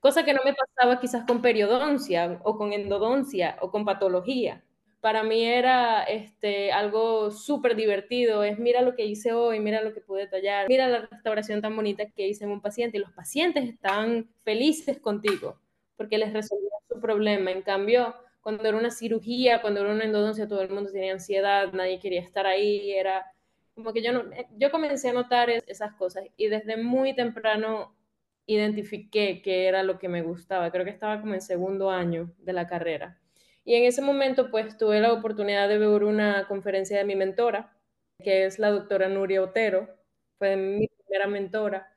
Cosa 0.00 0.24
que 0.24 0.34
no 0.34 0.40
me 0.44 0.54
pasaba 0.54 1.00
quizás 1.00 1.24
con 1.26 1.42
periodoncia 1.42 2.40
o 2.44 2.58
con 2.58 2.72
endodoncia 2.72 3.56
o 3.60 3.70
con 3.70 3.84
patología. 3.84 4.64
Para 5.00 5.22
mí 5.22 5.44
era 5.44 6.04
este, 6.04 6.72
algo 6.72 7.30
súper 7.30 7.76
divertido, 7.76 8.44
es 8.44 8.58
mira 8.58 8.82
lo 8.82 8.94
que 8.94 9.04
hice 9.04 9.32
hoy, 9.32 9.58
mira 9.60 9.82
lo 9.82 9.92
que 9.92 10.00
pude 10.00 10.26
tallar, 10.28 10.68
mira 10.68 10.88
la 10.88 11.06
restauración 11.06 11.60
tan 11.60 11.74
bonita 11.74 12.06
que 12.06 12.28
hice 12.28 12.44
en 12.44 12.50
un 12.50 12.60
paciente 12.60 12.98
y 12.98 13.00
los 13.00 13.12
pacientes 13.12 13.68
están 13.68 14.30
felices 14.44 14.98
contigo 14.98 15.58
porque 15.96 16.18
les 16.18 16.32
resolvió 16.32 16.68
su 16.88 17.00
problema. 17.00 17.52
En 17.52 17.62
cambio, 17.62 18.14
cuando 18.42 18.64
era 18.68 18.76
una 18.76 18.90
cirugía, 18.90 19.60
cuando 19.62 19.80
era 19.80 19.92
una 19.92 20.04
endodoncia, 20.04 20.48
todo 20.48 20.62
el 20.62 20.70
mundo 20.70 20.90
tenía 20.92 21.12
ansiedad, 21.12 21.72
nadie 21.72 21.98
quería 22.00 22.20
estar 22.20 22.46
ahí, 22.46 22.92
era 22.92 23.24
como 23.74 23.92
que 23.92 24.02
yo 24.02 24.12
no, 24.12 24.32
eh, 24.32 24.46
yo 24.58 24.70
comencé 24.70 25.10
a 25.10 25.12
notar 25.14 25.50
esas 25.50 25.94
cosas 25.94 26.24
y 26.36 26.48
desde 26.48 26.76
muy 26.76 27.14
temprano 27.14 27.96
identifiqué 28.46 29.40
que 29.42 29.66
era 29.66 29.82
lo 29.82 29.98
que 29.98 30.08
me 30.08 30.22
gustaba. 30.22 30.70
Creo 30.70 30.84
que 30.84 30.90
estaba 30.90 31.20
como 31.20 31.34
en 31.34 31.40
segundo 31.40 31.90
año 31.90 32.32
de 32.38 32.52
la 32.52 32.66
carrera. 32.66 33.18
Y 33.64 33.76
en 33.76 33.84
ese 33.84 34.02
momento 34.02 34.50
pues 34.50 34.76
tuve 34.76 35.00
la 35.00 35.12
oportunidad 35.12 35.68
de 35.68 35.78
ver 35.78 36.04
una 36.04 36.46
conferencia 36.48 36.98
de 36.98 37.04
mi 37.04 37.14
mentora, 37.16 37.76
que 38.22 38.46
es 38.46 38.58
la 38.58 38.70
doctora 38.70 39.08
Nuria 39.08 39.42
Otero, 39.42 39.88
fue 40.38 40.56
mi 40.56 40.88
primera 40.88 41.28
mentora 41.28 41.91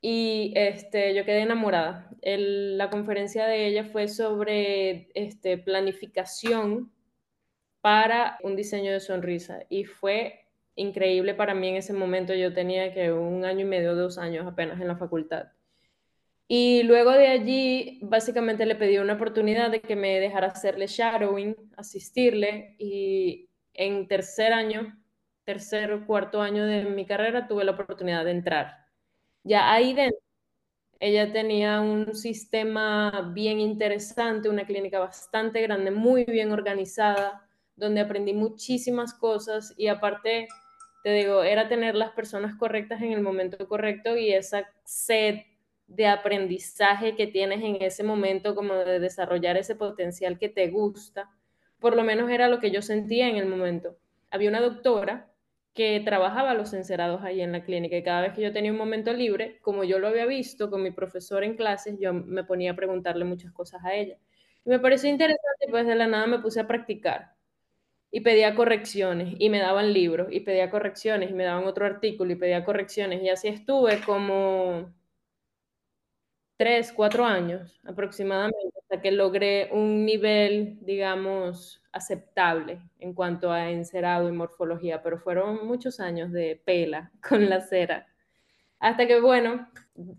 y 0.00 0.52
este, 0.56 1.14
yo 1.14 1.24
quedé 1.24 1.40
enamorada. 1.42 2.10
la 2.22 2.90
conferencia 2.90 3.46
de 3.46 3.66
ella 3.66 3.84
fue 3.84 4.08
sobre 4.08 5.08
este, 5.14 5.58
planificación 5.58 6.92
para 7.80 8.38
un 8.42 8.56
diseño 8.56 8.92
de 8.92 9.00
sonrisa 9.00 9.60
y 9.68 9.84
fue 9.84 10.46
increíble 10.74 11.34
para 11.34 11.54
mí 11.54 11.68
en 11.68 11.76
ese 11.76 11.92
momento. 11.92 12.34
Yo 12.34 12.52
tenía 12.52 12.92
que 12.92 13.12
un 13.12 13.44
año 13.44 13.60
y 13.62 13.68
medio, 13.68 13.94
dos 13.94 14.18
años 14.18 14.46
apenas 14.46 14.80
en 14.80 14.88
la 14.88 14.96
facultad. 14.96 15.48
Y 16.48 16.84
luego 16.84 17.10
de 17.12 17.28
allí, 17.28 17.98
básicamente 18.02 18.66
le 18.66 18.76
pedí 18.76 18.98
una 18.98 19.14
oportunidad 19.14 19.70
de 19.70 19.80
que 19.80 19.96
me 19.96 20.20
dejara 20.20 20.48
hacerle 20.48 20.86
shadowing, 20.86 21.56
asistirle, 21.76 22.76
y 22.78 23.48
en 23.74 24.06
tercer 24.06 24.52
año, 24.52 24.96
tercer 25.44 25.92
o 25.92 26.06
cuarto 26.06 26.42
año 26.42 26.64
de 26.64 26.84
mi 26.84 27.04
carrera, 27.06 27.48
tuve 27.48 27.64
la 27.64 27.72
oportunidad 27.72 28.24
de 28.24 28.30
entrar 28.32 28.85
ya 29.46 29.72
ahí 29.72 29.94
dentro, 29.94 30.20
ella 31.00 31.32
tenía 31.32 31.80
un 31.80 32.14
sistema 32.14 33.30
bien 33.34 33.60
interesante, 33.60 34.48
una 34.48 34.66
clínica 34.66 34.98
bastante 34.98 35.60
grande, 35.62 35.90
muy 35.90 36.24
bien 36.24 36.52
organizada, 36.52 37.46
donde 37.76 38.00
aprendí 38.00 38.32
muchísimas 38.32 39.14
cosas 39.14 39.74
y 39.76 39.88
aparte, 39.88 40.48
te 41.04 41.12
digo, 41.12 41.42
era 41.42 41.68
tener 41.68 41.94
las 41.94 42.12
personas 42.12 42.56
correctas 42.56 43.02
en 43.02 43.12
el 43.12 43.22
momento 43.22 43.68
correcto 43.68 44.16
y 44.16 44.32
esa 44.32 44.66
sed 44.84 45.40
de 45.86 46.06
aprendizaje 46.06 47.14
que 47.14 47.26
tienes 47.26 47.62
en 47.62 47.80
ese 47.82 48.02
momento, 48.02 48.54
como 48.54 48.74
de 48.74 48.98
desarrollar 48.98 49.56
ese 49.56 49.76
potencial 49.76 50.38
que 50.38 50.48
te 50.48 50.68
gusta, 50.68 51.30
por 51.78 51.94
lo 51.94 52.02
menos 52.02 52.30
era 52.30 52.48
lo 52.48 52.58
que 52.58 52.70
yo 52.70 52.82
sentía 52.82 53.28
en 53.28 53.36
el 53.36 53.46
momento. 53.46 53.96
Había 54.30 54.48
una 54.48 54.60
doctora 54.60 55.30
que 55.76 56.00
trabajaba 56.00 56.54
los 56.54 56.72
encerados 56.74 57.22
ahí 57.22 57.40
en 57.42 57.52
la 57.52 57.62
clínica 57.64 57.96
y 57.96 58.02
cada 58.02 58.22
vez 58.22 58.32
que 58.34 58.42
yo 58.42 58.52
tenía 58.52 58.72
un 58.72 58.78
momento 58.78 59.12
libre, 59.12 59.58
como 59.60 59.84
yo 59.84 59.98
lo 60.00 60.08
había 60.08 60.26
visto 60.26 60.70
con 60.70 60.82
mi 60.82 60.90
profesor 60.90 61.44
en 61.44 61.56
clases, 61.56 61.98
yo 62.00 62.14
me 62.14 62.44
ponía 62.44 62.72
a 62.72 62.76
preguntarle 62.76 63.24
muchas 63.24 63.52
cosas 63.52 63.84
a 63.84 63.94
ella. 63.94 64.18
Y 64.64 64.70
me 64.70 64.80
pareció 64.80 65.10
interesante, 65.10 65.66
pues 65.70 65.86
de 65.86 65.94
la 65.94 66.08
nada 66.08 66.26
me 66.26 66.40
puse 66.40 66.60
a 66.60 66.66
practicar 66.66 67.36
y 68.10 68.20
pedía 68.22 68.54
correcciones 68.54 69.34
y 69.38 69.50
me 69.50 69.58
daban 69.58 69.92
libros 69.92 70.28
y 70.30 70.40
pedía 70.40 70.70
correcciones 70.70 71.30
y 71.30 71.34
me 71.34 71.44
daban 71.44 71.64
otro 71.66 71.86
artículo 71.86 72.32
y 72.32 72.36
pedía 72.36 72.64
correcciones 72.64 73.22
y 73.22 73.28
así 73.28 73.48
estuve 73.48 74.00
como 74.00 74.94
tres, 76.56 76.92
cuatro 76.92 77.24
años 77.24 77.80
aproximadamente, 77.84 78.78
hasta 78.80 79.00
que 79.00 79.12
logré 79.12 79.68
un 79.72 80.04
nivel, 80.04 80.78
digamos, 80.80 81.82
aceptable 81.92 82.80
en 82.98 83.14
cuanto 83.14 83.50
a 83.50 83.70
encerado 83.70 84.28
y 84.28 84.32
morfología, 84.32 85.02
pero 85.02 85.18
fueron 85.18 85.66
muchos 85.66 86.00
años 86.00 86.32
de 86.32 86.60
pela 86.64 87.10
con 87.28 87.48
la 87.48 87.60
cera. 87.60 88.06
Hasta 88.78 89.06
que, 89.06 89.20
bueno, 89.20 89.68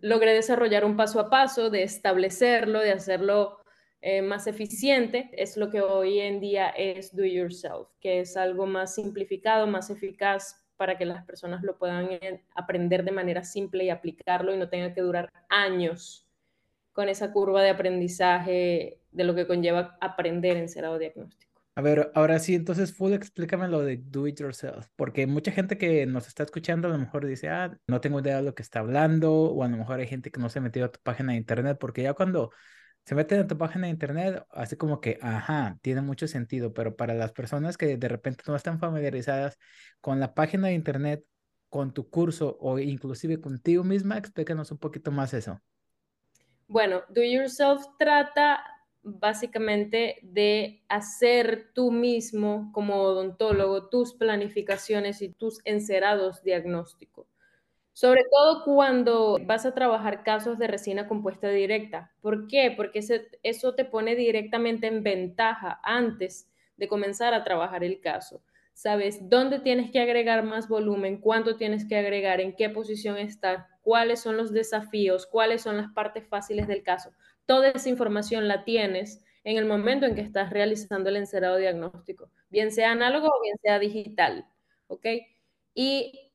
logré 0.01 0.34
desarrollar 0.34 0.84
un 0.84 0.98
paso 0.98 1.20
a 1.20 1.29
paso, 1.29 1.70
de 1.70 1.84
establecerlo, 1.84 2.79
de 2.79 2.91
hacerlo 2.91 3.60
eh, 4.01 4.22
más 4.22 4.48
eficiente. 4.48 5.29
Es 5.34 5.58
lo 5.58 5.70
que 5.70 5.82
hoy 5.82 6.20
en 6.20 6.39
día 6.39 6.70
es 6.70 7.15
Do 7.15 7.24
Yourself, 7.24 7.89
que 8.00 8.22
es 8.22 8.36
algo 8.36 8.65
más 8.65 8.96
simplificado, 8.96 9.67
más 9.67 9.89
eficaz 9.89 10.63
para 10.75 10.98
que 10.98 11.06
las 11.06 11.25
personas 11.25 11.63
lo 11.63 11.77
puedan 11.77 12.12
eh, 12.12 12.44
aprender 12.56 13.03
de 13.03 13.12
manera 13.12 13.44
simple 13.44 13.84
y 13.86 13.89
aplicarlo 13.89 14.53
y 14.53 14.58
no 14.58 14.70
tenga 14.70 14.94
que 14.94 15.01
durar 15.01 15.32
años 15.50 16.26
con 16.98 17.10
esa 17.10 17.32
curva 17.32 17.62
de 17.62 17.70
aprendizaje 17.70 19.00
de 19.12 19.24
lo 19.24 19.36
que 19.36 19.46
conlleva 19.46 20.00
aprender 20.01 20.58
en 20.58 20.68
cerado 20.68 20.98
diagnóstico. 20.98 21.62
A 21.75 21.82
ver, 21.84 22.12
ahora 22.16 22.39
sí, 22.39 22.56
entonces, 22.56 22.92
full, 22.92 23.13
explícame 23.13 23.68
lo 23.68 23.84
de 23.84 23.98
do 23.98 24.25
it 24.25 24.39
yourself, 24.39 24.88
porque 24.96 25.27
mucha 25.27 25.51
gente 25.51 25.77
que 25.77 26.08
nos 26.08 26.27
está 26.27 26.42
escuchando 26.42 26.88
a 26.88 26.92
lo 26.92 26.98
mejor 26.98 27.27
dice, 27.27 27.50
ah, 27.50 27.77
no 27.86 28.01
tengo 28.01 28.20
idea 28.20 28.38
de 28.38 28.42
lo 28.42 28.56
que 28.56 28.63
está 28.63 28.80
hablando, 28.80 29.32
o 29.32 29.63
a 29.63 29.68
lo 29.68 29.77
mejor 29.77 30.00
hay 30.00 30.08
gente 30.08 30.32
que 30.32 30.39
no 30.39 30.50
se 30.50 30.58
ha 30.58 30.62
metido 30.63 30.88
a 30.88 30.92
tu 30.92 31.00
página 31.04 31.34
de 31.34 31.38
internet, 31.38 31.77
porque 31.80 32.01
ya 32.01 32.16
cuando 32.16 32.50
se 33.06 33.13
meten 33.13 33.42
a 33.42 33.48
tu 33.48 33.60
página 33.60 33.86
de 33.86 33.92
internet, 33.92 34.44
así 34.50 34.75
como 34.75 35.00
que, 35.00 35.20
ajá, 35.22 35.77
tiene 35.84 36.01
mucho 36.01 36.27
sentido, 36.27 36.74
pero 36.74 36.96
para 36.96 37.13
las 37.13 37.32
personas 37.32 37.77
que 37.77 37.96
de 37.96 38.08
repente 38.08 38.44
no 38.48 38.56
están 38.56 38.80
familiarizadas 38.80 39.60
con 40.01 40.20
la 40.20 40.34
página 40.34 40.70
de 40.70 40.74
internet, 40.74 41.24
con 41.70 41.94
tu 41.94 42.10
curso 42.10 42.58
o 42.60 42.80
inclusive 42.80 43.39
contigo 43.39 43.84
misma, 43.84 44.18
explícanos 44.18 44.72
un 44.72 44.80
poquito 44.80 45.12
más 45.12 45.36
eso. 45.36 45.62
Bueno, 46.67 47.01
Do 47.09 47.24
Yourself 47.24 47.86
trata 47.97 48.63
básicamente 49.01 50.19
de 50.21 50.83
hacer 50.89 51.71
tú 51.74 51.91
mismo 51.91 52.71
como 52.74 53.01
odontólogo 53.01 53.88
tus 53.88 54.13
planificaciones 54.13 55.21
y 55.21 55.29
tus 55.29 55.62
encerados 55.63 56.43
diagnósticos. 56.43 57.27
Sobre 57.93 58.25
todo 58.29 58.63
cuando 58.63 59.39
vas 59.45 59.65
a 59.65 59.74
trabajar 59.74 60.24
casos 60.24 60.59
de 60.59 60.67
resina 60.67 61.07
compuesta 61.07 61.50
directa. 61.50 62.12
¿Por 62.21 62.47
qué? 62.47 62.71
Porque 62.75 63.00
eso 63.43 63.74
te 63.75 63.86
pone 63.86 64.15
directamente 64.15 64.88
en 64.88 65.01
ventaja 65.01 65.79
antes 65.81 66.51
de 66.75 66.88
comenzar 66.88 67.33
a 67.33 67.43
trabajar 67.43 67.83
el 67.83 68.00
caso. 68.01 68.43
Sabes 68.74 69.27
dónde 69.29 69.59
tienes 69.59 69.89
que 69.89 70.00
agregar 70.00 70.43
más 70.43 70.67
volumen, 70.67 71.19
cuánto 71.19 71.55
tienes 71.55 71.88
que 71.88 71.95
agregar, 71.95 72.39
en 72.39 72.55
qué 72.55 72.69
posición 72.69 73.17
está, 73.17 73.67
cuáles 73.88 74.20
son 74.20 74.36
los 74.36 74.51
desafíos, 74.51 75.25
cuáles 75.25 75.62
son 75.62 75.77
las 75.77 75.94
partes 75.94 76.27
fáciles 76.27 76.67
del 76.67 76.84
caso. 76.84 77.13
Toda 77.46 77.70
esa 77.70 77.88
información 77.88 78.50
la 78.50 78.65
tienes 78.65 79.24
en 79.46 79.56
el 79.56 79.63
momento 79.63 80.06
en 80.06 80.13
que 80.13 80.20
estás 80.20 80.50
realizando 80.50 81.08
el 81.08 81.15
encerado 81.15 81.56
diagnóstico, 81.56 82.29
bien 82.50 82.74
sea 82.74 82.91
análogo 82.91 83.27
o 83.27 83.41
bien 83.41 83.56
sea 83.62 83.79
digital, 83.79 84.46
¿ok? 84.88 85.06
Y 85.74 86.34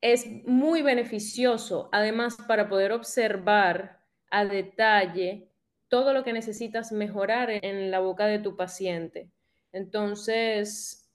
es 0.00 0.26
muy 0.44 0.82
beneficioso, 0.82 1.88
además, 1.92 2.36
para 2.48 2.68
poder 2.68 2.90
observar 2.90 4.00
a 4.28 4.44
detalle 4.44 5.52
todo 5.86 6.12
lo 6.12 6.24
que 6.24 6.32
necesitas 6.32 6.90
mejorar 6.90 7.48
en 7.48 7.92
la 7.92 8.00
boca 8.00 8.26
de 8.26 8.40
tu 8.40 8.56
paciente. 8.56 9.30
Entonces, 9.70 11.07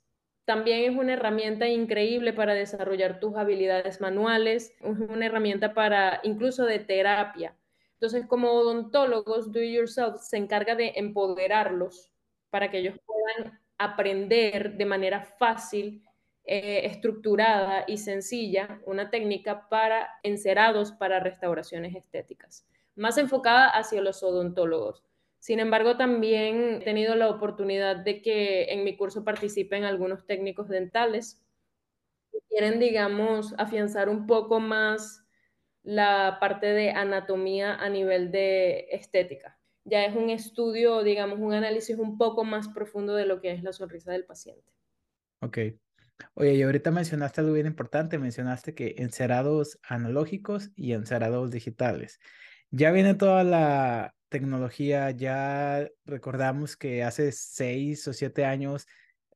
también 0.45 0.91
es 0.91 0.97
una 0.97 1.13
herramienta 1.13 1.67
increíble 1.67 2.33
para 2.33 2.53
desarrollar 2.53 3.19
tus 3.19 3.35
habilidades 3.35 4.01
manuales, 4.01 4.73
es 4.81 4.99
una 4.99 5.25
herramienta 5.25 5.73
para 5.73 6.19
incluso 6.23 6.65
de 6.65 6.79
terapia. 6.79 7.55
Entonces, 7.93 8.25
como 8.27 8.51
odontólogos, 8.51 9.51
Do 9.51 9.61
Yourself 9.61 10.21
se 10.21 10.37
encarga 10.37 10.75
de 10.75 10.93
empoderarlos 10.95 12.11
para 12.49 12.69
que 12.69 12.79
ellos 12.79 12.97
puedan 13.05 13.59
aprender 13.77 14.75
de 14.75 14.85
manera 14.85 15.21
fácil 15.21 16.03
eh, 16.45 16.85
estructurada 16.87 17.85
y 17.87 17.97
sencilla, 17.97 18.81
una 18.85 19.09
técnica 19.09 19.69
para 19.69 20.09
encerados 20.23 20.91
para 20.91 21.21
restauraciones 21.21 21.95
estéticas, 21.95 22.67
más 22.95 23.17
enfocada 23.17 23.69
hacia 23.69 24.01
los 24.01 24.21
odontólogos. 24.23 25.05
Sin 25.43 25.59
embargo, 25.59 25.97
también 25.97 26.77
he 26.79 26.85
tenido 26.85 27.15
la 27.15 27.27
oportunidad 27.27 27.97
de 27.97 28.21
que 28.21 28.71
en 28.71 28.85
mi 28.85 28.95
curso 28.95 29.25
participen 29.25 29.83
algunos 29.83 30.25
técnicos 30.25 30.69
dentales 30.69 31.43
que 32.31 32.39
quieren, 32.47 32.79
digamos, 32.79 33.53
afianzar 33.57 34.07
un 34.07 34.25
poco 34.25 34.61
más 34.61 35.25
la 35.83 36.37
parte 36.39 36.67
de 36.67 36.91
anatomía 36.91 37.75
a 37.75 37.89
nivel 37.89 38.31
de 38.31 38.87
estética. 38.91 39.59
Ya 39.83 40.05
es 40.05 40.15
un 40.15 40.29
estudio, 40.29 41.03
digamos, 41.03 41.39
un 41.39 41.51
análisis 41.51 41.97
un 41.97 42.17
poco 42.17 42.45
más 42.45 42.69
profundo 42.69 43.13
de 43.13 43.25
lo 43.25 43.41
que 43.41 43.51
es 43.51 43.63
la 43.63 43.73
sonrisa 43.73 44.13
del 44.13 44.23
paciente. 44.23 44.71
Ok. 45.41 45.57
Oye, 46.35 46.53
y 46.53 46.61
ahorita 46.61 46.89
mencionaste 46.89 47.41
algo 47.41 47.51
bien 47.51 47.67
importante, 47.67 48.17
mencionaste 48.17 48.75
que 48.75 48.95
encerados 48.99 49.77
analógicos 49.85 50.71
y 50.77 50.93
encerados 50.93 51.51
digitales. 51.51 52.21
Ya 52.71 52.91
viene 52.91 53.13
toda 53.13 53.43
la 53.43 54.15
tecnología, 54.33 55.11
ya 55.11 55.87
recordamos 56.05 56.75
que 56.75 57.03
hace 57.03 57.31
seis 57.31 58.07
o 58.07 58.13
siete 58.13 58.45
años 58.45 58.87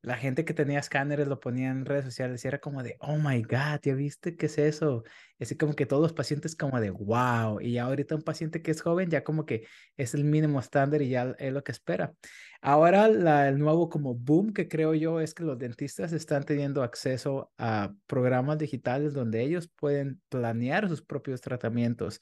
la 0.01 0.15
gente 0.15 0.45
que 0.45 0.53
tenía 0.53 0.79
escáneres 0.79 1.27
lo 1.27 1.39
ponía 1.39 1.69
en 1.69 1.85
redes 1.85 2.05
sociales 2.05 2.43
y 2.43 2.47
era 2.47 2.59
como 2.59 2.81
de, 2.81 2.97
oh 2.99 3.17
my 3.17 3.41
God, 3.43 3.79
¿ya 3.83 3.93
viste 3.93 4.35
qué 4.35 4.45
es 4.47 4.57
eso? 4.57 5.03
Y 5.37 5.43
así 5.43 5.57
como 5.57 5.73
que 5.73 5.85
todos 5.85 6.01
los 6.01 6.13
pacientes 6.13 6.55
como 6.55 6.79
de, 6.79 6.91
wow. 6.91 7.59
Y 7.61 7.73
ya 7.73 7.83
ahorita 7.83 8.15
un 8.15 8.21
paciente 8.21 8.61
que 8.61 8.71
es 8.71 8.81
joven 8.81 9.09
ya 9.09 9.23
como 9.23 9.45
que 9.45 9.67
es 9.97 10.13
el 10.13 10.23
mínimo 10.23 10.59
estándar 10.59 11.01
y 11.01 11.09
ya 11.09 11.35
es 11.37 11.53
lo 11.53 11.63
que 11.63 11.71
espera. 11.71 12.13
Ahora 12.61 13.05
el 13.47 13.59
nuevo 13.59 13.89
como 13.89 14.15
boom 14.15 14.53
que 14.53 14.67
creo 14.67 14.93
yo 14.93 15.19
es 15.19 15.33
que 15.33 15.43
los 15.43 15.57
dentistas 15.57 16.13
están 16.13 16.43
teniendo 16.43 16.83
acceso 16.83 17.51
a 17.57 17.93
programas 18.07 18.57
digitales 18.57 19.13
donde 19.13 19.41
ellos 19.43 19.67
pueden 19.67 20.21
planear 20.29 20.87
sus 20.87 21.01
propios 21.01 21.41
tratamientos. 21.41 22.19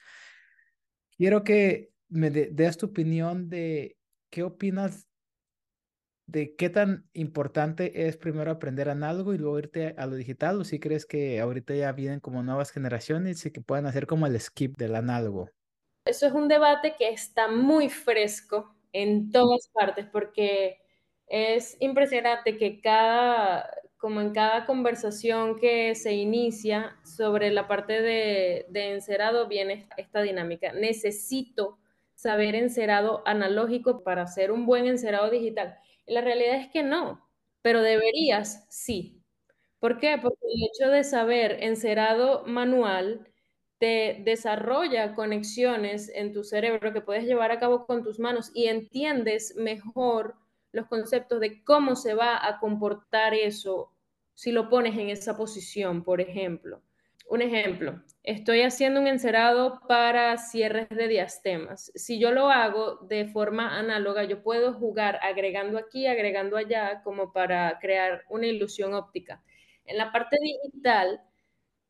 Quiero 1.18 1.44
que 1.44 1.92
me 2.10 2.30
des 2.30 2.78
tu 2.78 2.88
opinión 2.88 3.50
de 3.50 3.98
qué 4.30 4.44
opinas 4.44 5.08
de 6.28 6.56
qué 6.56 6.70
tan 6.70 7.08
importante 7.14 8.08
es 8.08 8.18
primero 8.18 8.52
aprender 8.52 8.90
análogo 8.90 9.34
y 9.34 9.38
luego 9.38 9.60
irte 9.60 9.94
a 9.98 10.08
lo 10.08 10.16
digital, 10.16 10.60
o 10.60 10.64
si 10.64 10.80
crees 10.80 11.06
que 11.06 11.40
ahorita 11.40 11.76
ya 11.76 11.92
vienen 11.92 12.20
como 12.20 12.42
nuevas 12.42 12.72
generaciones 12.72 13.46
y 13.46 13.52
que 13.52 13.62
puedan 13.62 13.86
hacer 13.86 14.08
como 14.08 14.26
el 14.26 14.40
skip 14.40 14.76
del 14.78 14.96
análogo. 14.96 15.50
Eso 16.06 16.28
es 16.28 16.34
un 16.34 16.48
debate 16.48 16.96
que 16.98 17.10
está 17.10 17.48
muy 17.48 17.90
fresco 17.90 18.76
en 18.92 19.32
todas 19.32 19.70
partes 19.74 20.06
porque 20.12 20.80
es 21.28 21.78
impresionante 21.80 22.58
que 22.58 22.82
cada, 22.82 23.70
como 23.98 24.22
en 24.22 24.32
cada 24.32 24.66
conversación 24.66 25.58
que 25.60 25.96
se 25.96 26.14
inicia 26.14 26.96
sobre 27.04 27.52
la 27.52 27.68
parte 27.68 28.02
de, 28.02 28.66
de 28.70 28.94
encerado 28.94 29.48
viene 29.48 29.88
esta 29.98 30.22
dinámica. 30.22 30.74
Necesito 30.74 31.80
saber 32.26 32.56
encerado 32.56 33.24
analógico 33.26 34.04
para 34.04 34.24
hacer 34.24 34.52
un 34.52 34.66
buen 34.66 34.86
encerado 34.88 35.30
digital 35.30 35.78
la 36.08 36.22
realidad 36.22 36.56
es 36.58 36.68
que 36.70 36.84
no, 36.84 37.28
pero 37.62 37.82
deberías, 37.82 38.66
sí. 38.70 39.22
¿Por 39.80 40.00
qué? 40.00 40.18
Porque 40.22 40.40
el 40.44 40.64
hecho 40.70 40.92
de 40.92 41.04
saber 41.04 41.64
encerado 41.64 42.44
manual 42.46 43.28
te 43.80 44.22
desarrolla 44.24 45.16
conexiones 45.16 46.10
en 46.14 46.34
tu 46.34 46.44
cerebro 46.44 46.94
que 46.94 47.02
puedes 47.02 47.26
llevar 47.26 47.52
a 47.52 47.60
cabo 47.60 47.86
con 47.86 48.04
tus 48.04 48.20
manos 48.20 48.52
y 48.54 48.68
entiendes 48.68 49.56
mejor 49.58 50.36
los 50.72 50.88
conceptos 50.88 51.40
de 51.40 51.64
cómo 51.64 51.96
se 51.96 52.14
va 52.14 52.46
a 52.48 52.60
comportar 52.60 53.34
eso 53.34 53.92
si 54.34 54.52
lo 54.52 54.70
pones 54.70 54.98
en 54.98 55.10
esa 55.10 55.38
posición, 55.38 56.04
por 56.04 56.22
ejemplo. 56.22 56.82
Un 57.28 57.42
ejemplo, 57.42 58.04
estoy 58.24 58.62
haciendo 58.62 59.02
un 59.02 59.08
encerado 59.08 59.82
para 59.88 60.38
cierres 60.38 60.90
de 60.90 61.08
diastemas. 61.08 61.92
Si 61.96 62.20
yo 62.20 62.32
lo 62.32 62.50
hago 62.50 62.98
de 63.08 63.26
forma 63.26 63.80
análoga, 63.80 64.24
yo 64.26 64.44
puedo 64.44 64.74
jugar 64.74 65.20
agregando 65.24 65.80
aquí, 65.80 66.06
agregando 66.06 66.56
allá, 66.56 67.02
como 67.04 67.34
para 67.34 67.80
crear 67.80 68.24
una 68.30 68.46
ilusión 68.46 68.94
óptica. 68.94 69.42
En 69.86 69.98
la 69.98 70.12
parte 70.12 70.38
digital, 70.40 71.20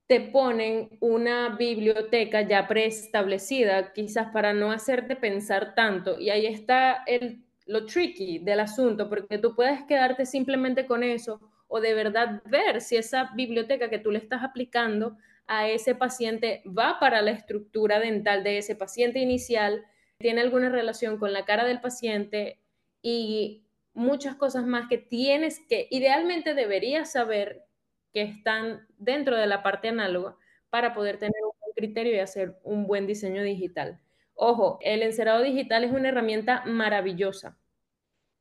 te 0.08 0.22
ponen 0.22 0.98
una 1.02 1.50
biblioteca 1.50 2.42
ya 2.42 2.68
preestablecida, 2.68 3.92
quizás 3.92 4.32
para 4.32 4.54
no 4.54 4.72
hacerte 4.72 5.16
pensar 5.18 5.76
tanto. 5.76 6.20
Y 6.20 6.30
ahí 6.30 6.46
está 6.46 7.04
el, 7.08 7.44
lo 7.66 7.86
tricky 7.86 8.40
del 8.40 8.62
asunto, 8.62 9.10
porque 9.10 9.38
tú 9.38 9.54
puedes 9.54 9.84
quedarte 9.84 10.26
simplemente 10.26 10.86
con 10.86 11.04
eso 11.04 11.42
o 11.68 11.80
de 11.80 11.94
verdad 11.94 12.42
ver 12.46 12.82
si 12.82 12.98
esa 12.98 13.32
biblioteca 13.36 13.90
que 13.90 14.00
tú 14.00 14.12
le 14.12 14.20
estás 14.20 14.44
aplicando 14.44 15.18
a 15.48 15.68
ese 15.68 15.96
paciente 15.96 16.64
va 16.66 17.00
para 17.00 17.22
la 17.22 17.32
estructura 17.32 18.00
dental 18.00 18.44
de 18.44 18.58
ese 18.58 18.76
paciente 18.76 19.20
inicial, 19.20 19.86
tiene 20.18 20.42
alguna 20.42 20.70
relación 20.70 21.18
con 21.18 21.34
la 21.34 21.46
cara 21.46 21.66
del 21.66 21.82
paciente 21.82 22.60
y 23.02 23.64
muchas 23.94 24.36
cosas 24.36 24.66
más 24.66 24.88
que 24.88 24.98
tienes 24.98 25.60
que, 25.68 25.88
idealmente 25.92 26.54
deberías 26.54 27.12
saber 27.12 27.66
que 28.14 28.22
están 28.22 28.88
dentro 28.98 29.38
de 29.38 29.48
la 29.48 29.62
parte 29.62 29.90
análoga 29.90 30.38
para 30.70 30.94
poder 30.94 31.18
tener 31.18 31.42
un 31.44 31.58
buen 31.60 31.74
criterio 31.76 32.14
y 32.14 32.20
hacer 32.20 32.56
un 32.64 32.88
buen 32.88 33.08
diseño 33.08 33.44
digital. 33.44 34.00
Ojo, 34.34 34.80
el 34.82 35.02
encerado 35.02 35.44
digital 35.44 35.84
es 35.84 35.92
una 35.92 36.10
herramienta 36.10 36.64
maravillosa, 36.66 37.58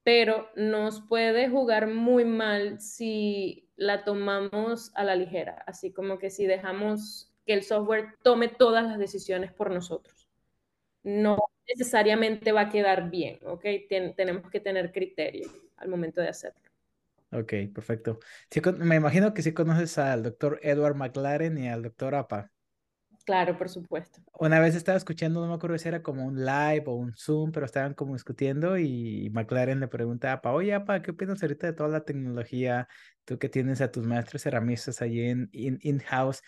pero 0.04 0.50
nos 0.54 1.00
puede 1.00 1.48
jugar 1.48 1.88
muy 1.88 2.24
mal 2.24 2.80
si 2.80 3.68
la 3.74 4.04
tomamos 4.04 4.92
a 4.94 5.02
la 5.02 5.16
ligera, 5.16 5.64
así 5.66 5.92
como 5.92 6.18
que 6.18 6.30
si 6.30 6.46
dejamos 6.46 7.32
que 7.46 7.54
el 7.54 7.64
software 7.64 8.14
tome 8.22 8.48
todas 8.48 8.84
las 8.84 8.98
decisiones 8.98 9.52
por 9.52 9.70
nosotros. 9.70 10.28
No 11.02 11.38
necesariamente 11.66 12.52
va 12.52 12.62
a 12.62 12.70
quedar 12.70 13.10
bien, 13.10 13.38
¿ok? 13.44 13.64
tenemos 14.16 14.50
que 14.50 14.60
tener 14.60 14.92
criterio 14.92 15.50
al 15.76 15.88
momento 15.88 16.20
de 16.20 16.28
hacerlo. 16.28 16.60
Ok, 17.32 17.52
perfecto. 17.74 18.20
me 18.78 18.96
imagino 18.96 19.34
que 19.34 19.42
sí 19.42 19.52
conoces 19.52 19.98
al 19.98 20.22
doctor 20.22 20.60
Edward 20.62 20.94
McLaren 20.94 21.58
y 21.58 21.68
al 21.68 21.82
doctor 21.82 22.14
Apa. 22.14 22.52
Claro, 23.24 23.56
por 23.56 23.70
supuesto. 23.70 24.20
Una 24.38 24.60
vez 24.60 24.74
estaba 24.74 24.98
escuchando, 24.98 25.40
no 25.40 25.48
me 25.48 25.54
acuerdo 25.54 25.78
si 25.78 25.88
era 25.88 26.02
como 26.02 26.26
un 26.26 26.44
live 26.44 26.84
o 26.86 26.94
un 26.94 27.14
Zoom, 27.14 27.52
pero 27.52 27.64
estaban 27.64 27.94
como 27.94 28.12
discutiendo 28.12 28.76
y 28.76 29.30
McLaren 29.32 29.80
le 29.80 29.88
pregunta 29.88 30.30
a 30.30 30.34
Apa, 30.34 30.52
oye, 30.52 30.74
Apa, 30.74 31.00
¿qué 31.00 31.12
opinas 31.12 31.42
ahorita 31.42 31.66
de 31.66 31.72
toda 31.72 31.88
la 31.88 32.04
tecnología? 32.04 32.86
Tú 33.24 33.38
que 33.38 33.48
tienes 33.48 33.80
a 33.80 33.90
tus 33.90 34.04
maestros 34.06 34.42
ceramistas 34.42 35.00
allí 35.00 35.22
en 35.22 35.48
in-house. 35.52 36.42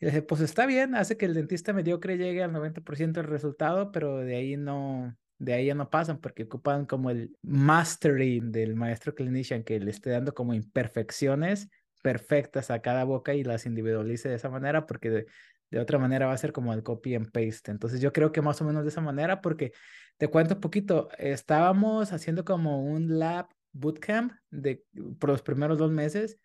y 0.00 0.06
le 0.06 0.10
dice, 0.10 0.22
pues 0.22 0.40
está 0.40 0.64
bien, 0.64 0.94
hace 0.94 1.18
que 1.18 1.26
el 1.26 1.34
dentista 1.34 1.72
mediocre 1.74 2.16
llegue 2.16 2.42
al 2.42 2.52
90% 2.52 3.20
del 3.20 3.28
resultado, 3.28 3.92
pero 3.92 4.16
de 4.18 4.36
ahí 4.36 4.56
no, 4.56 5.14
de 5.38 5.52
ahí 5.52 5.66
ya 5.66 5.74
no 5.74 5.90
pasan 5.90 6.18
porque 6.18 6.44
ocupan 6.44 6.86
como 6.86 7.10
el 7.10 7.36
mastering 7.42 8.52
del 8.52 8.74
maestro 8.74 9.14
clinician 9.14 9.64
que 9.64 9.78
le 9.80 9.90
esté 9.90 10.10
dando 10.10 10.32
como 10.32 10.54
imperfecciones 10.54 11.68
perfectas 12.02 12.70
a 12.70 12.80
cada 12.82 13.04
boca 13.04 13.34
y 13.34 13.44
las 13.44 13.64
individualice 13.64 14.28
de 14.28 14.34
esa 14.34 14.50
manera 14.50 14.86
porque 14.86 15.26
de, 15.72 15.80
otra 15.80 15.98
manera 15.98 16.26
va 16.26 16.32
a 16.32 16.38
ser 16.38 16.52
como 16.52 16.72
el 16.72 16.82
copy 16.82 17.14
and 17.14 17.30
paste. 17.30 17.70
Entonces 17.70 18.00
yo 18.00 18.12
creo 18.12 18.32
que 18.32 18.42
más 18.42 18.60
o 18.60 18.64
menos 18.64 18.84
de 18.84 18.90
esa 18.90 19.00
manera, 19.00 19.40
porque 19.40 19.72
te 20.18 20.28
cuento 20.28 20.54
un 20.54 20.60
poquito, 20.60 21.08
estábamos 21.18 22.12
haciendo 22.12 22.44
como 22.44 22.84
un 22.84 23.18
lab 23.18 23.48
bootcamp 23.72 24.32
de, 24.50 24.84
por 25.18 25.30
los 25.30 25.42
primeros 25.42 25.78
dos 25.78 25.90
meses 25.90 26.38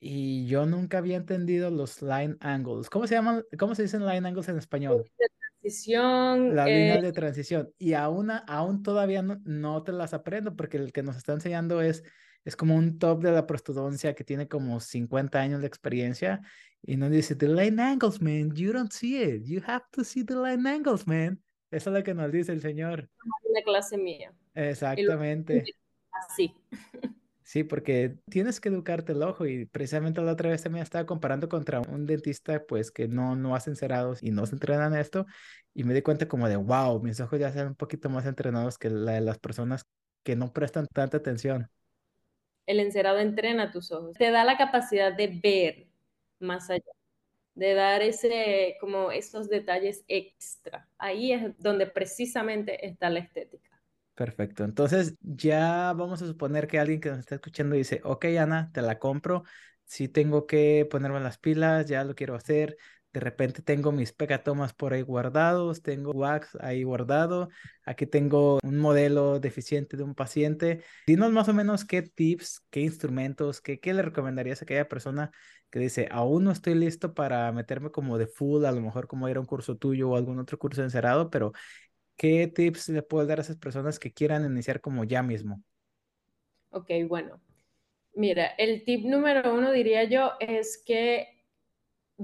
y 0.00 0.46
yo 0.46 0.66
nunca 0.66 0.98
había 0.98 1.16
entendido 1.16 1.70
los 1.70 2.02
line 2.02 2.36
angles. 2.40 2.90
¿Cómo 2.90 3.06
se 3.06 3.14
llaman? 3.14 3.44
¿Cómo 3.58 3.74
se 3.74 3.82
dicen 3.82 4.04
line 4.04 4.26
angles 4.26 4.48
en 4.48 4.58
español? 4.58 5.04
De 5.16 5.26
transición. 5.38 6.56
Las 6.56 6.66
líneas 6.66 6.98
eh, 6.98 7.02
de 7.02 7.12
transición. 7.12 7.72
Y 7.78 7.92
aún, 7.92 8.30
aún 8.30 8.82
todavía 8.82 9.22
no, 9.22 9.40
no 9.44 9.84
te 9.84 9.92
las 9.92 10.12
aprendo 10.12 10.56
porque 10.56 10.78
el 10.78 10.92
que 10.92 11.04
nos 11.04 11.16
está 11.16 11.34
enseñando 11.34 11.80
es 11.80 12.02
es 12.44 12.56
como 12.56 12.76
un 12.76 12.98
top 12.98 13.22
de 13.22 13.32
la 13.32 13.46
prostodoncia 13.46 14.14
que 14.14 14.24
tiene 14.24 14.48
como 14.48 14.80
50 14.80 15.40
años 15.40 15.60
de 15.60 15.66
experiencia 15.66 16.40
y 16.82 16.96
nos 16.96 17.10
dice, 17.10 17.36
the 17.36 17.48
line 17.48 17.80
angles, 17.80 18.20
man, 18.20 18.52
you 18.54 18.72
don't 18.72 18.92
see 18.92 19.22
it. 19.22 19.44
You 19.44 19.60
have 19.66 19.84
to 19.92 20.04
see 20.04 20.24
the 20.24 20.34
line 20.34 20.68
angles, 20.68 21.06
man. 21.06 21.40
Eso 21.70 21.90
es 21.90 21.96
lo 21.96 22.02
que 22.02 22.14
nos 22.14 22.30
dice 22.32 22.52
el 22.52 22.60
señor. 22.60 23.08
La 23.54 23.62
clase 23.62 23.96
mía. 23.96 24.32
Exactamente. 24.54 25.64
Así. 26.10 26.54
Sí, 27.44 27.64
porque 27.64 28.16
tienes 28.30 28.60
que 28.60 28.70
educarte 28.70 29.12
el 29.12 29.22
ojo 29.22 29.44
y 29.44 29.66
precisamente 29.66 30.22
la 30.22 30.32
otra 30.32 30.48
vez 30.48 30.62
también 30.62 30.84
estaba 30.84 31.04
comparando 31.04 31.50
contra 31.50 31.80
un 31.80 32.06
dentista 32.06 32.64
pues 32.64 32.90
que 32.90 33.08
no, 33.08 33.36
no 33.36 33.54
hacen 33.54 33.76
cerrados 33.76 34.22
y 34.22 34.30
no 34.30 34.46
se 34.46 34.54
entrenan 34.54 34.94
esto 34.94 35.26
y 35.74 35.84
me 35.84 35.92
di 35.92 36.00
cuenta 36.00 36.26
como 36.28 36.48
de, 36.48 36.56
wow, 36.56 37.02
mis 37.02 37.20
ojos 37.20 37.38
ya 37.38 37.52
son 37.52 37.66
un 37.66 37.74
poquito 37.74 38.08
más 38.08 38.24
entrenados 38.24 38.78
que 38.78 38.88
la 38.88 39.12
de 39.12 39.20
las 39.20 39.38
personas 39.38 39.84
que 40.22 40.34
no 40.34 40.50
prestan 40.54 40.86
tanta 40.86 41.18
atención. 41.18 41.68
El 42.66 42.80
encerado 42.80 43.18
entrena 43.18 43.70
tus 43.70 43.90
ojos, 43.92 44.16
te 44.16 44.30
da 44.30 44.44
la 44.44 44.56
capacidad 44.56 45.12
de 45.12 45.40
ver 45.42 45.88
más 46.38 46.70
allá, 46.70 46.92
de 47.54 47.74
dar 47.74 48.02
ese, 48.02 48.76
como 48.80 49.10
esos 49.10 49.48
detalles 49.48 50.04
extra. 50.08 50.88
Ahí 50.98 51.32
es 51.32 51.58
donde 51.58 51.86
precisamente 51.86 52.86
está 52.86 53.10
la 53.10 53.20
estética. 53.20 53.70
Perfecto. 54.14 54.64
Entonces 54.64 55.16
ya 55.20 55.92
vamos 55.94 56.22
a 56.22 56.26
suponer 56.26 56.68
que 56.68 56.78
alguien 56.78 57.00
que 57.00 57.08
nos 57.08 57.20
está 57.20 57.36
escuchando 57.36 57.76
dice, 57.76 58.00
ok, 58.04 58.26
Ana, 58.38 58.70
te 58.72 58.82
la 58.82 58.98
compro. 58.98 59.44
si 59.84 60.08
tengo 60.08 60.46
que 60.46 60.86
ponerme 60.90 61.20
las 61.20 61.38
pilas, 61.38 61.86
ya 61.86 62.04
lo 62.04 62.14
quiero 62.14 62.34
hacer. 62.34 62.76
De 63.12 63.20
repente 63.20 63.60
tengo 63.60 63.92
mis 63.92 64.12
pecatomas 64.12 64.72
por 64.72 64.94
ahí 64.94 65.02
guardados, 65.02 65.82
tengo 65.82 66.12
wax 66.12 66.56
ahí 66.60 66.82
guardado. 66.82 67.50
Aquí 67.84 68.06
tengo 68.06 68.58
un 68.62 68.78
modelo 68.78 69.38
deficiente 69.38 69.96
de 69.96 70.02
un 70.02 70.14
paciente. 70.14 70.82
Dinos 71.06 71.30
más 71.30 71.48
o 71.48 71.52
menos 71.52 71.84
qué 71.84 72.02
tips, 72.02 72.64
qué 72.70 72.80
instrumentos, 72.80 73.60
qué, 73.60 73.80
qué 73.80 73.92
le 73.92 74.02
recomendarías 74.02 74.62
a 74.62 74.64
aquella 74.64 74.88
persona 74.88 75.30
que 75.70 75.78
dice, 75.78 76.08
aún 76.10 76.44
no 76.44 76.50
estoy 76.52 76.74
listo 76.74 77.14
para 77.14 77.50
meterme 77.52 77.90
como 77.90 78.18
de 78.18 78.26
full, 78.26 78.64
a 78.64 78.72
lo 78.72 78.80
mejor 78.80 79.06
como 79.06 79.28
ir 79.28 79.36
a 79.36 79.40
un 79.40 79.46
curso 79.46 79.76
tuyo 79.76 80.10
o 80.10 80.16
algún 80.16 80.38
otro 80.38 80.58
curso 80.58 80.82
encerrado, 80.82 81.30
pero 81.30 81.52
¿qué 82.16 82.46
tips 82.46 82.90
le 82.90 83.02
puedes 83.02 83.28
dar 83.28 83.38
a 83.38 83.42
esas 83.42 83.56
personas 83.56 83.98
que 83.98 84.12
quieran 84.12 84.44
iniciar 84.44 84.80
como 84.80 85.04
ya 85.04 85.22
mismo? 85.22 85.62
Ok, 86.70 86.90
bueno. 87.08 87.40
Mira, 88.14 88.48
el 88.58 88.84
tip 88.84 89.04
número 89.06 89.54
uno 89.54 89.72
diría 89.72 90.04
yo 90.04 90.32
es 90.40 90.82
que 90.84 91.41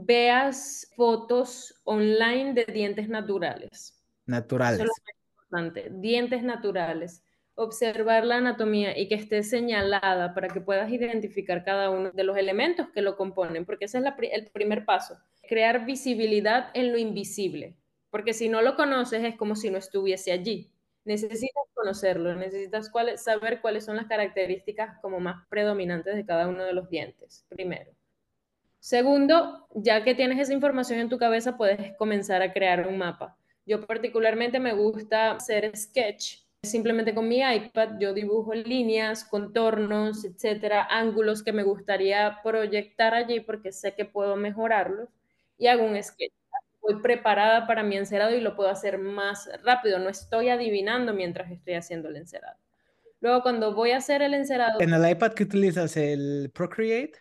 veas 0.04 0.90
fotos 0.96 1.80
online 1.84 2.54
de 2.54 2.64
dientes 2.66 3.08
naturales. 3.08 3.94
Naturales. 4.26 4.80
Eso 4.80 4.92
es 5.06 5.14
importante. 5.34 5.88
Dientes 5.90 6.42
naturales. 6.42 7.22
Observar 7.54 8.24
la 8.24 8.36
anatomía 8.36 8.96
y 8.96 9.08
que 9.08 9.16
esté 9.16 9.42
señalada 9.42 10.32
para 10.34 10.48
que 10.48 10.60
puedas 10.60 10.90
identificar 10.92 11.64
cada 11.64 11.90
uno 11.90 12.12
de 12.12 12.22
los 12.22 12.36
elementos 12.36 12.88
que 12.90 13.02
lo 13.02 13.16
componen, 13.16 13.64
porque 13.64 13.86
ese 13.86 13.98
es 13.98 14.04
el 14.32 14.50
primer 14.50 14.84
paso. 14.84 15.18
Crear 15.48 15.84
visibilidad 15.84 16.70
en 16.74 16.92
lo 16.92 16.98
invisible, 16.98 17.76
porque 18.10 18.32
si 18.32 18.48
no 18.48 18.62
lo 18.62 18.76
conoces 18.76 19.24
es 19.24 19.36
como 19.36 19.56
si 19.56 19.70
no 19.70 19.78
estuviese 19.78 20.30
allí. 20.30 20.70
Necesitas 21.04 21.64
conocerlo, 21.74 22.34
necesitas 22.36 22.90
saber 23.16 23.60
cuáles 23.60 23.84
son 23.84 23.96
las 23.96 24.06
características 24.06 24.98
como 25.00 25.18
más 25.18 25.46
predominantes 25.48 26.14
de 26.14 26.26
cada 26.26 26.46
uno 26.46 26.62
de 26.64 26.74
los 26.74 26.90
dientes, 26.90 27.44
primero. 27.48 27.90
Segundo, 28.80 29.66
ya 29.74 30.04
que 30.04 30.14
tienes 30.14 30.38
esa 30.38 30.52
información 30.52 31.00
en 31.00 31.08
tu 31.08 31.18
cabeza, 31.18 31.56
puedes 31.56 31.96
comenzar 31.96 32.42
a 32.42 32.52
crear 32.52 32.86
un 32.86 32.98
mapa. 32.98 33.36
Yo 33.66 33.84
particularmente 33.86 34.60
me 34.60 34.72
gusta 34.72 35.32
hacer 35.32 35.76
sketch. 35.76 36.38
Simplemente 36.62 37.14
con 37.14 37.28
mi 37.28 37.40
iPad 37.40 37.98
yo 38.00 38.12
dibujo 38.14 38.54
líneas, 38.54 39.24
contornos, 39.24 40.24
etcétera, 40.24 40.88
ángulos 40.90 41.42
que 41.42 41.52
me 41.52 41.62
gustaría 41.62 42.38
proyectar 42.42 43.14
allí 43.14 43.40
porque 43.40 43.70
sé 43.70 43.94
que 43.94 44.04
puedo 44.04 44.36
mejorarlos 44.36 45.08
y 45.56 45.66
hago 45.66 45.84
un 45.84 46.02
sketch. 46.02 46.32
Voy 46.80 47.02
preparada 47.02 47.66
para 47.66 47.82
mi 47.82 47.96
encerado 47.96 48.34
y 48.34 48.40
lo 48.40 48.56
puedo 48.56 48.70
hacer 48.70 48.98
más 48.98 49.50
rápido. 49.62 49.98
No 49.98 50.08
estoy 50.08 50.48
adivinando 50.48 51.12
mientras 51.12 51.50
estoy 51.50 51.74
haciendo 51.74 52.08
el 52.08 52.16
encerado. 52.16 52.56
Luego, 53.20 53.42
cuando 53.42 53.74
voy 53.74 53.90
a 53.90 53.98
hacer 53.98 54.22
el 54.22 54.32
encerado. 54.34 54.80
¿En 54.80 54.94
el 54.94 55.10
iPad 55.10 55.32
qué 55.32 55.42
utilizas? 55.42 55.96
¿El 55.96 56.50
Procreate? 56.54 57.18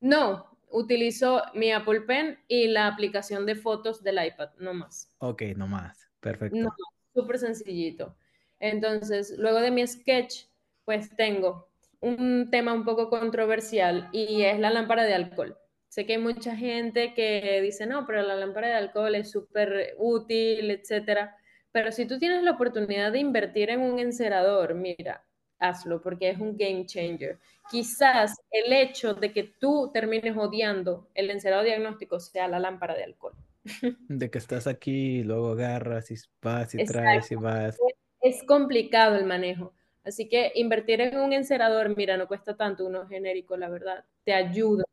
No, 0.00 0.57
utilizo 0.70 1.42
mi 1.54 1.72
Apple 1.72 2.02
Pen 2.02 2.38
y 2.48 2.68
la 2.68 2.86
aplicación 2.86 3.46
de 3.46 3.54
fotos 3.54 4.02
del 4.02 4.24
iPad, 4.24 4.50
no 4.58 4.74
más. 4.74 5.14
Ok, 5.18 5.42
no 5.56 5.66
más. 5.66 6.08
Perfecto. 6.20 6.56
No, 6.56 6.70
súper 7.14 7.38
sencillito. 7.38 8.16
Entonces, 8.60 9.34
luego 9.38 9.60
de 9.60 9.70
mi 9.70 9.86
sketch, 9.86 10.46
pues 10.84 11.14
tengo 11.16 11.68
un 12.00 12.48
tema 12.50 12.72
un 12.72 12.84
poco 12.84 13.10
controversial 13.10 14.08
y 14.12 14.42
es 14.42 14.58
la 14.58 14.70
lámpara 14.70 15.04
de 15.04 15.14
alcohol. 15.14 15.56
Sé 15.88 16.06
que 16.06 16.14
hay 16.14 16.18
mucha 16.18 16.54
gente 16.54 17.14
que 17.14 17.60
dice, 17.62 17.86
no, 17.86 18.06
pero 18.06 18.22
la 18.22 18.36
lámpara 18.36 18.68
de 18.68 18.74
alcohol 18.74 19.14
es 19.14 19.30
súper 19.30 19.94
útil, 19.98 20.70
etcétera. 20.70 21.36
Pero 21.72 21.92
si 21.92 22.06
tú 22.06 22.18
tienes 22.18 22.42
la 22.42 22.52
oportunidad 22.52 23.12
de 23.12 23.20
invertir 23.20 23.70
en 23.70 23.80
un 23.80 23.98
encerador, 23.98 24.74
mira, 24.74 25.24
hazlo 25.58 26.00
porque 26.00 26.30
es 26.30 26.38
un 26.38 26.56
game 26.56 26.86
changer. 26.86 27.38
Quizás 27.70 28.34
el 28.50 28.72
hecho 28.72 29.14
de 29.14 29.32
que 29.32 29.44
tú 29.44 29.90
termines 29.92 30.36
odiando 30.36 31.08
el 31.14 31.30
encerado 31.30 31.62
diagnóstico 31.62 32.20
sea 32.20 32.48
la 32.48 32.58
lámpara 32.58 32.94
de 32.94 33.04
alcohol. 33.04 33.34
De 34.08 34.30
que 34.30 34.38
estás 34.38 34.66
aquí 34.66 35.18
y 35.18 35.22
luego 35.24 35.50
agarras 35.50 36.10
y 36.10 36.14
vas 36.40 36.74
y 36.74 36.84
traes 36.84 37.30
y 37.30 37.34
vas. 37.34 37.76
Es 38.22 38.42
complicado 38.44 39.16
el 39.16 39.26
manejo. 39.26 39.74
Así 40.04 40.28
que 40.28 40.52
invertir 40.54 41.02
en 41.02 41.18
un 41.18 41.34
encerador, 41.34 41.94
mira, 41.94 42.16
no 42.16 42.28
cuesta 42.28 42.56
tanto 42.56 42.86
uno 42.86 43.06
genérico, 43.06 43.58
la 43.58 43.68
verdad. 43.68 44.04
Te 44.24 44.32
ayuda 44.32 44.84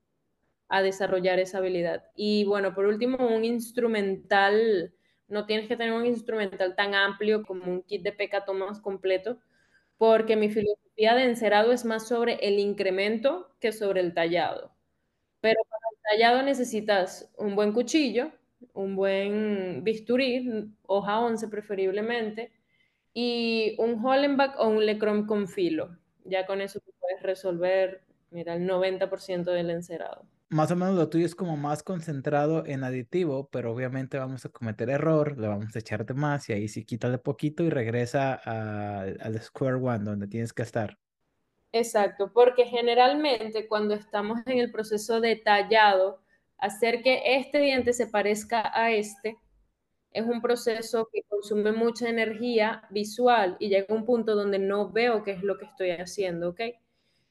a 0.67 0.81
desarrollar 0.81 1.39
esa 1.39 1.59
habilidad. 1.59 2.03
Y 2.15 2.43
bueno, 2.45 2.73
por 2.73 2.85
último, 2.85 3.25
un 3.25 3.45
instrumental, 3.45 4.93
no 5.27 5.45
tienes 5.45 5.67
que 5.67 5.77
tener 5.77 5.93
un 5.93 6.05
instrumental 6.05 6.75
tan 6.75 6.93
amplio 6.95 7.43
como 7.45 7.63
un 7.71 7.83
kit 7.83 8.03
de 8.03 8.11
peca 8.11 8.43
más 8.53 8.81
completo, 8.81 9.39
porque 9.97 10.35
mi 10.35 10.49
filosofía 10.49 11.15
de 11.15 11.25
encerado 11.25 11.71
es 11.71 11.85
más 11.85 12.07
sobre 12.07 12.35
el 12.47 12.59
incremento 12.59 13.55
que 13.59 13.71
sobre 13.71 14.01
el 14.01 14.13
tallado. 14.13 14.71
Pero 15.41 15.59
para 15.69 15.83
el 15.91 16.19
tallado 16.19 16.43
necesitas 16.43 17.31
un 17.37 17.55
buen 17.55 17.73
cuchillo, 17.73 18.31
un 18.73 18.95
buen 18.95 19.83
bisturí, 19.83 20.73
hoja 20.83 21.19
11 21.19 21.47
preferiblemente, 21.49 22.51
y 23.13 23.75
un 23.79 24.03
Hollenbach 24.05 24.59
o 24.59 24.67
un 24.67 24.85
Lecrom 24.85 25.25
con 25.25 25.47
filo. 25.47 25.97
Ya 26.25 26.45
con 26.45 26.61
eso 26.61 26.79
puedes 26.99 27.23
resolver, 27.23 28.03
mira, 28.31 28.55
el 28.55 28.67
90% 28.67 29.51
del 29.51 29.69
encerado 29.69 30.25
más 30.49 30.71
o 30.71 30.75
menos 30.75 30.95
lo 30.95 31.09
tuyo 31.09 31.25
es 31.25 31.35
como 31.35 31.57
más 31.57 31.83
concentrado 31.83 32.65
en 32.65 32.83
aditivo, 32.83 33.49
pero 33.49 33.71
obviamente 33.71 34.17
vamos 34.17 34.45
a 34.45 34.49
cometer 34.49 34.89
error, 34.89 35.37
le 35.37 35.47
vamos 35.47 35.75
a 35.75 35.79
echar 35.79 36.05
de 36.05 36.13
más 36.13 36.49
y 36.49 36.53
ahí 36.53 36.67
sí 36.67 36.85
quítale 36.85 37.17
poquito 37.17 37.63
y 37.63 37.69
regresa 37.69 38.33
al 38.33 39.41
square 39.41 39.75
one 39.75 40.05
donde 40.05 40.27
tienes 40.27 40.53
que 40.53 40.63
estar. 40.63 40.97
Exacto, 41.71 42.31
porque 42.33 42.65
generalmente 42.65 43.67
cuando 43.67 43.95
estamos 43.95 44.39
en 44.45 44.59
el 44.59 44.71
proceso 44.71 45.19
de 45.19 45.35
tallado, 45.35 46.21
hacer 46.57 47.01
que 47.01 47.37
este 47.37 47.59
diente 47.59 47.91
se 47.91 48.07
parezca 48.07 48.71
a 48.73 48.91
este 48.91 49.37
es 50.15 50.25
un 50.25 50.41
proceso 50.41 51.09
que 51.11 51.23
consume 51.23 51.73
mucha 51.73 52.07
energía 52.07 52.83
visual 52.89 53.57
y 53.59 53.67
llega 53.67 53.87
a 53.89 53.93
un 53.93 54.05
punto 54.05 54.33
donde 54.33 54.59
no 54.59 54.89
veo 54.89 55.23
qué 55.23 55.31
es 55.31 55.43
lo 55.43 55.57
que 55.57 55.65
estoy 55.65 55.91
haciendo, 55.91 56.51
¿ok? 56.51 56.61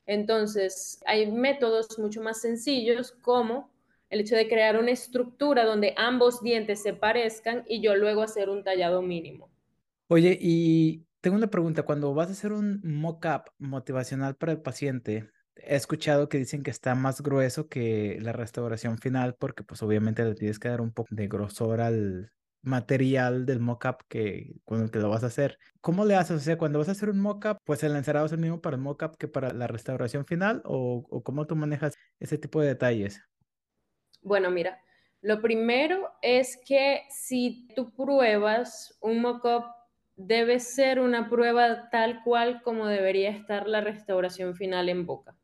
Entonces, 0.06 1.00
hay 1.06 1.30
métodos 1.30 1.98
mucho 1.98 2.22
más 2.22 2.40
sencillos 2.40 3.12
como 3.22 3.70
el 4.10 4.20
hecho 4.20 4.36
de 4.36 4.48
crear 4.48 4.78
una 4.78 4.90
estructura 4.90 5.64
donde 5.64 5.94
ambos 5.96 6.42
dientes 6.42 6.82
se 6.82 6.92
parezcan 6.92 7.64
y 7.66 7.80
yo 7.80 7.96
luego 7.96 8.22
hacer 8.22 8.48
un 8.48 8.62
tallado 8.62 9.02
mínimo. 9.02 9.50
Oye, 10.08 10.38
y 10.40 11.04
tengo 11.20 11.36
una 11.36 11.48
pregunta. 11.48 11.82
Cuando 11.82 12.12
vas 12.14 12.28
a 12.28 12.32
hacer 12.32 12.52
un 12.52 12.80
mock-up 12.84 13.50
motivacional 13.58 14.36
para 14.36 14.52
el 14.52 14.60
paciente, 14.60 15.30
he 15.56 15.74
escuchado 15.76 16.28
que 16.28 16.38
dicen 16.38 16.62
que 16.62 16.70
está 16.70 16.94
más 16.94 17.22
grueso 17.22 17.68
que 17.68 18.18
la 18.20 18.32
restauración 18.32 18.98
final 18.98 19.34
porque 19.38 19.64
pues 19.64 19.82
obviamente 19.82 20.24
le 20.24 20.34
tienes 20.34 20.58
que 20.58 20.68
dar 20.68 20.80
un 20.80 20.92
poco 20.92 21.08
de 21.14 21.26
grosor 21.26 21.80
al, 21.80 22.30
material 22.64 23.46
del 23.46 23.60
mockup 23.60 24.02
que 24.08 24.54
con 24.64 24.82
el 24.82 24.90
que 24.90 24.98
lo 24.98 25.08
vas 25.10 25.24
a 25.24 25.28
hacer. 25.28 25.58
¿Cómo 25.80 26.04
le 26.04 26.16
haces? 26.16 26.36
O 26.38 26.40
sea, 26.40 26.58
cuando 26.58 26.78
vas 26.78 26.88
a 26.88 26.92
hacer 26.92 27.10
un 27.10 27.20
mockup, 27.20 27.58
pues 27.64 27.82
el 27.84 27.96
encerado 27.96 28.26
es 28.26 28.32
el 28.32 28.38
mismo 28.38 28.60
para 28.60 28.76
el 28.76 28.82
mockup 28.82 29.16
que 29.16 29.28
para 29.28 29.52
la 29.52 29.66
restauración 29.66 30.26
final 30.26 30.62
o, 30.64 31.06
o 31.08 31.22
cómo 31.22 31.46
tú 31.46 31.56
manejas 31.56 31.94
ese 32.20 32.38
tipo 32.38 32.60
de 32.60 32.68
detalles. 32.68 33.20
Bueno, 34.22 34.50
mira, 34.50 34.80
lo 35.20 35.40
primero 35.40 36.10
es 36.22 36.58
que 36.66 37.02
si 37.10 37.68
tú 37.74 37.94
pruebas 37.94 38.96
un 39.00 39.20
mockup, 39.22 39.64
debe 40.16 40.60
ser 40.60 41.00
una 41.00 41.28
prueba 41.28 41.90
tal 41.90 42.22
cual 42.22 42.62
como 42.62 42.86
debería 42.86 43.30
estar 43.30 43.66
la 43.66 43.80
restauración 43.80 44.54
final 44.54 44.88
en 44.88 45.06
boca, 45.06 45.36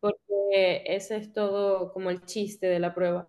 porque 0.00 0.84
ese 0.86 1.16
es 1.16 1.32
todo 1.32 1.92
como 1.92 2.10
el 2.10 2.24
chiste 2.24 2.66
de 2.66 2.78
la 2.80 2.94
prueba. 2.94 3.26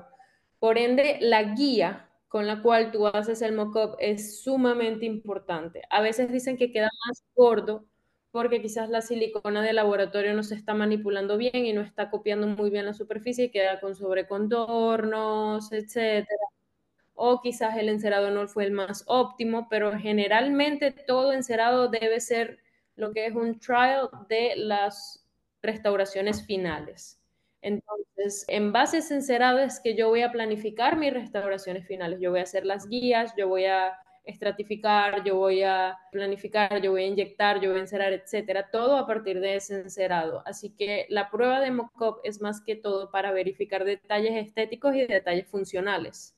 Por 0.60 0.78
ende, 0.78 1.18
la 1.22 1.44
guía 1.56 2.05
con 2.28 2.48
la 2.48 2.62
cual 2.62 2.92
tú 2.92 3.08
haces 3.08 3.42
el 3.42 3.54
mock-up 3.54 3.96
es 4.00 4.42
sumamente 4.42 5.06
importante. 5.06 5.82
A 5.90 6.02
veces 6.02 6.32
dicen 6.32 6.58
que 6.58 6.72
queda 6.72 6.90
más 7.08 7.24
gordo 7.36 7.86
porque 8.32 8.62
quizás 8.62 8.90
la 8.90 9.02
silicona 9.02 9.62
de 9.62 9.72
laboratorio 9.72 10.34
no 10.34 10.44
se 10.44 10.56
está 10.56 10.74
manipulando 10.74 11.38
bien 11.38 11.66
y 11.66 11.72
no 11.72 11.82
está 11.82 12.10
copiando 12.10 12.48
muy 12.48 12.70
bien 12.70 12.86
la 12.86 12.94
superficie 12.94 13.46
y 13.46 13.50
queda 13.50 13.80
con 13.80 13.96
sobrecontornos, 13.96 15.72
etc. 15.72 16.28
O 17.14 17.42
quizás 17.42 17.78
el 17.78 17.88
encerado 17.88 18.32
no 18.32 18.46
fue 18.50 18.66
el 18.66 18.72
más 18.72 19.06
óptimo, 19.08 19.68
pero 19.70 19.98
generalmente 19.98 20.92
todo 20.92 21.32
encerado 21.32 21.88
debe 21.88 22.20
ser 22.20 22.60
lo 22.98 23.14
que 23.14 23.26
es 23.28 23.36
un 23.36 23.58
trial 23.60 24.10
de 24.28 24.54
las 24.58 25.26
restauraciones 25.62 26.46
finales. 26.46 27.22
Entonces, 27.66 28.46
en 28.48 28.72
base 28.72 28.98
a 28.98 29.64
es 29.64 29.80
que 29.80 29.96
yo 29.96 30.10
voy 30.10 30.22
a 30.22 30.32
planificar 30.32 30.98
mis 30.98 31.12
restauraciones 31.12 31.88
finales. 31.88 32.20
Yo 32.20 32.30
voy 32.30 32.40
a 32.40 32.44
hacer 32.44 32.64
las 32.64 32.88
guías, 32.88 33.34
yo 33.36 33.48
voy 33.48 33.66
a 33.66 33.92
estratificar, 34.24 35.24
yo 35.24 35.38
voy 35.38 35.64
a 35.64 35.98
planificar, 36.12 36.80
yo 36.80 36.92
voy 36.92 37.06
a 37.06 37.08
inyectar, 37.08 37.60
yo 37.60 37.72
voy 37.72 37.80
a 37.80 37.82
encerar, 37.82 38.14
etcétera, 38.14 38.70
todo 38.70 38.98
a 38.98 39.08
partir 39.08 39.40
de 39.40 39.56
ese 39.56 39.82
encerado. 39.82 40.44
Así 40.46 40.76
que 40.76 41.08
la 41.10 41.32
prueba 41.32 41.60
de 41.60 41.72
mock-up 41.72 42.20
es 42.24 42.40
más 42.40 42.62
que 42.62 42.76
todo 42.76 43.10
para 43.10 43.32
verificar 43.32 43.84
detalles 43.84 44.36
estéticos 44.36 44.94
y 44.96 45.08
detalles 45.08 45.48
funcionales. 45.48 46.36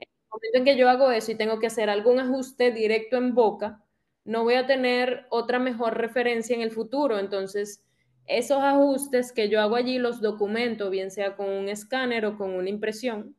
En 0.00 0.08
el 0.08 0.28
momento 0.28 0.58
en 0.58 0.64
que 0.64 0.76
yo 0.76 0.88
hago 0.88 1.12
eso 1.12 1.30
y 1.30 1.36
tengo 1.36 1.60
que 1.60 1.68
hacer 1.68 1.88
algún 1.88 2.18
ajuste 2.18 2.72
directo 2.72 3.16
en 3.16 3.32
boca, 3.36 3.84
no 4.24 4.42
voy 4.42 4.54
a 4.54 4.66
tener 4.66 5.26
otra 5.30 5.60
mejor 5.60 5.96
referencia 5.96 6.56
en 6.56 6.62
el 6.62 6.72
futuro. 6.72 7.20
Entonces, 7.20 7.84
Esos 8.28 8.58
ajustes 8.62 9.32
que 9.32 9.48
yo 9.48 9.60
hago 9.60 9.76
allí 9.76 9.98
los 9.98 10.20
documento, 10.20 10.90
bien 10.90 11.10
sea 11.10 11.36
con 11.36 11.48
un 11.50 11.68
escáner 11.68 12.26
o 12.26 12.36
con 12.36 12.50
una 12.50 12.68
impresión, 12.68 13.36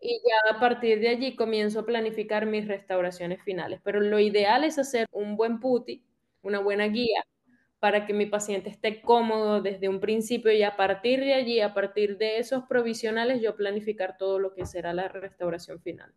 y 0.00 0.20
ya 0.26 0.56
a 0.56 0.60
partir 0.60 1.00
de 1.00 1.08
allí 1.08 1.36
comienzo 1.36 1.80
a 1.80 1.86
planificar 1.86 2.46
mis 2.46 2.68
restauraciones 2.68 3.42
finales. 3.42 3.80
Pero 3.84 4.00
lo 4.00 4.18
ideal 4.20 4.64
es 4.64 4.78
hacer 4.78 5.06
un 5.12 5.36
buen 5.36 5.60
puti, 5.60 6.04
una 6.42 6.60
buena 6.60 6.86
guía, 6.88 7.22
para 7.80 8.06
que 8.06 8.14
mi 8.14 8.26
paciente 8.26 8.70
esté 8.70 9.02
cómodo 9.02 9.60
desde 9.62 9.90
un 9.90 10.00
principio 10.00 10.52
y 10.52 10.62
a 10.62 10.76
partir 10.76 11.20
de 11.20 11.34
allí, 11.34 11.60
a 11.60 11.74
partir 11.74 12.18
de 12.18 12.38
esos 12.38 12.64
provisionales, 12.64 13.42
yo 13.42 13.56
planificar 13.56 14.16
todo 14.18 14.38
lo 14.38 14.54
que 14.54 14.66
será 14.66 14.94
la 14.94 15.08
restauración 15.08 15.82
final. 15.82 16.14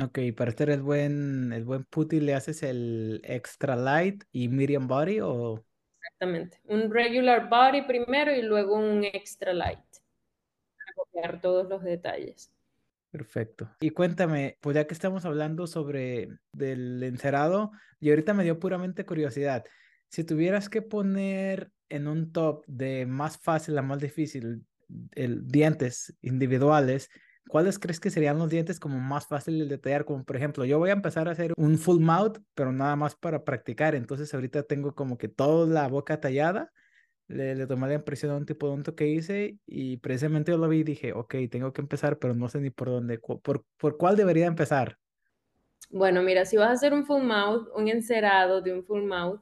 Ok, 0.00 0.18
para 0.34 0.50
hacer 0.50 0.70
el 0.70 0.82
buen, 0.82 1.52
el 1.52 1.64
buen 1.64 1.84
putty, 1.84 2.20
¿le 2.20 2.34
haces 2.34 2.62
el 2.62 3.20
extra 3.24 3.76
light 3.76 4.24
y 4.32 4.48
medium 4.48 4.86
body 4.86 5.20
o...? 5.20 5.64
Exactamente. 6.02 6.60
Un 6.64 6.90
regular 6.90 7.48
body 7.48 7.82
primero 7.82 8.34
y 8.34 8.42
luego 8.42 8.76
un 8.76 9.04
extra 9.04 9.52
light. 9.52 9.78
Para 11.12 11.40
todos 11.40 11.68
los 11.68 11.82
detalles. 11.82 12.50
Perfecto. 13.10 13.70
Y 13.80 13.90
cuéntame, 13.90 14.56
pues 14.60 14.74
ya 14.74 14.86
que 14.86 14.94
estamos 14.94 15.26
hablando 15.26 15.66
sobre 15.66 16.28
del 16.52 17.02
encerado, 17.02 17.72
y 18.00 18.08
ahorita 18.08 18.32
me 18.32 18.42
dio 18.42 18.58
puramente 18.58 19.04
curiosidad. 19.04 19.64
Si 20.08 20.24
tuvieras 20.24 20.70
que 20.70 20.80
poner 20.80 21.70
en 21.90 22.08
un 22.08 22.32
top 22.32 22.64
de 22.66 23.04
más 23.04 23.36
fácil 23.36 23.76
a 23.76 23.82
más 23.82 24.00
difícil 24.00 24.64
el, 25.12 25.46
dientes 25.46 26.16
individuales, 26.22 27.10
¿cuáles 27.48 27.78
crees 27.78 28.00
que 28.00 28.10
serían 28.10 28.38
los 28.38 28.50
dientes 28.50 28.80
como 28.80 28.98
más 28.98 29.26
fáciles 29.26 29.68
de 29.68 29.76
detallar? 29.76 30.04
Como 30.04 30.24
por 30.24 30.36
ejemplo, 30.36 30.64
yo 30.64 30.78
voy 30.78 30.90
a 30.90 30.94
empezar 30.94 31.28
a 31.28 31.32
hacer 31.32 31.52
un 31.56 31.78
full 31.78 32.00
mouth, 32.00 32.38
pero 32.54 32.72
nada 32.72 32.96
más 32.96 33.14
para 33.16 33.44
practicar. 33.44 33.94
Entonces 33.94 34.32
ahorita 34.34 34.62
tengo 34.64 34.94
como 34.94 35.18
que 35.18 35.28
toda 35.28 35.66
la 35.66 35.88
boca 35.88 36.20
tallada. 36.20 36.72
Le, 37.28 37.54
le 37.54 37.66
tomé 37.66 37.88
la 37.88 37.94
impresión 37.94 38.32
a 38.32 38.36
un 38.36 38.46
tipo 38.46 38.68
de 38.68 38.74
unto 38.74 38.94
que 38.94 39.08
hice 39.08 39.58
y 39.66 39.96
precisamente 39.98 40.52
yo 40.52 40.58
lo 40.58 40.68
vi 40.68 40.80
y 40.80 40.84
dije, 40.84 41.12
ok, 41.14 41.34
tengo 41.50 41.72
que 41.72 41.80
empezar, 41.80 42.18
pero 42.18 42.34
no 42.34 42.48
sé 42.48 42.60
ni 42.60 42.70
por 42.70 42.88
dónde. 42.90 43.18
¿Por, 43.18 43.64
por 43.78 43.96
cuál 43.96 44.16
debería 44.16 44.46
empezar? 44.46 44.98
Bueno, 45.90 46.22
mira, 46.22 46.44
si 46.44 46.56
vas 46.56 46.68
a 46.68 46.72
hacer 46.72 46.94
un 46.94 47.04
full 47.06 47.22
mouth, 47.22 47.68
un 47.76 47.88
encerado 47.88 48.60
de 48.60 48.72
un 48.72 48.84
full 48.84 49.02
mouth, 49.04 49.40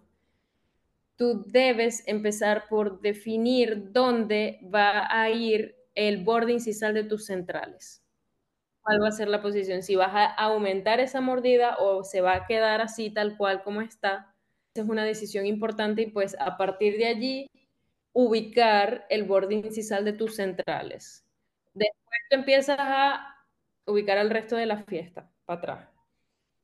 tú 1.16 1.44
debes 1.46 2.02
empezar 2.06 2.64
por 2.68 3.00
definir 3.00 3.92
dónde 3.92 4.58
va 4.74 5.06
a 5.10 5.30
ir 5.30 5.76
el 5.94 6.24
borde 6.24 6.53
incisal 6.53 6.94
de 6.94 7.05
tus 7.05 7.26
centrales. 7.26 8.03
¿Cuál 8.83 9.03
va 9.03 9.09
a 9.09 9.12
ser 9.12 9.29
la 9.29 9.42
posición? 9.42 9.83
Si 9.83 9.94
vas 9.96 10.12
a 10.14 10.26
aumentar 10.26 11.00
esa 11.00 11.20
mordida 11.20 11.76
o 11.79 12.03
se 12.05 12.20
va 12.20 12.35
a 12.35 12.46
quedar 12.46 12.81
así 12.81 13.11
tal 13.11 13.37
cual 13.37 13.62
como 13.62 13.83
está. 13.83 14.35
Esa 14.74 14.85
es 14.85 14.88
una 14.88 15.05
decisión 15.05 15.46
importante 15.46 16.03
y 16.03 16.11
pues 16.11 16.37
a 16.38 16.57
partir 16.57 16.96
de 16.96 17.07
allí 17.07 17.50
ubicar 18.12 19.07
el 19.11 19.24
borde 19.24 19.57
incisal 19.57 20.05
de 20.05 20.12
tus 20.12 20.37
centrales. 20.37 21.24
Después 21.74 22.18
tú 22.31 22.37
empiezas 22.37 22.79
a 22.81 23.37
ubicar 23.87 24.18
el 24.18 24.31
resto 24.31 24.57
de 24.57 24.66
la 24.66 24.83
fiesta 24.85 25.31
para 25.44 25.59
atrás. 25.59 25.88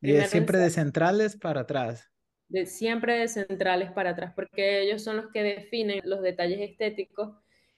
Y 0.01 0.12
es 0.12 0.31
siempre 0.31 0.59
de 0.59 0.71
centrales 0.71 1.37
para 1.37 1.61
atrás 1.62 2.11
de, 2.49 2.67
siempre 2.67 3.19
de 3.19 3.29
centrales 3.29 3.91
para 3.93 4.11
atrás, 4.11 4.33
porque 4.35 4.83
ellos 4.83 5.03
son 5.03 5.17
los 5.17 5.29
que 5.33 5.43
definen 5.43 6.01
los 6.05 6.23
detalles 6.23 6.61
estéticos 6.61 7.37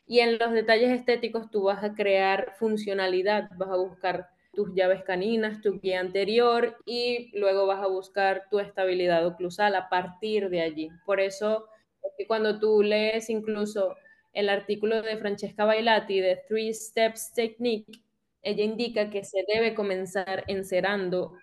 y 0.09 0.21
en 0.21 0.39
los 0.39 0.53
detalles 0.53 0.91
estéticos 0.91 1.51
tú 1.51 1.65
vas 1.65 1.85
a 1.85 1.95
crear 1.95 2.55
funcionalidad, 2.59 3.51
vas 3.57 3.69
a 3.69 3.77
buscar 3.77 4.31
tus 4.55 4.75
llaves 4.75 5.05
caninas, 5.05 5.61
tu 5.61 5.79
guía 5.79 6.01
anterior 6.01 6.79
y 6.87 7.31
luego 7.39 7.67
vas 7.67 7.83
a 7.83 7.89
buscar 7.89 8.45
tu 8.51 8.59
estabilidad 8.59 9.27
oclusal 9.27 9.75
a 9.75 9.91
partir 9.91 10.49
de 10.49 10.63
allí. 10.63 10.91
Por 11.05 11.21
eso 11.21 11.69
que 12.17 12.27
cuando 12.27 12.59
tú 12.59 12.83
lees 12.83 13.29
incluso 13.29 13.97
el 14.33 14.49
artículo 14.49 15.03
de 15.03 15.19
Francesca 15.19 15.67
Bailati 15.67 16.21
de 16.21 16.41
Three 16.49 16.73
Steps 16.73 17.33
Technique, 17.35 18.01
ella 18.43 18.65
indica 18.65 19.11
que 19.11 19.25
se 19.25 19.45
debe 19.47 19.75
comenzar 19.75 20.43
encerando 20.47 21.35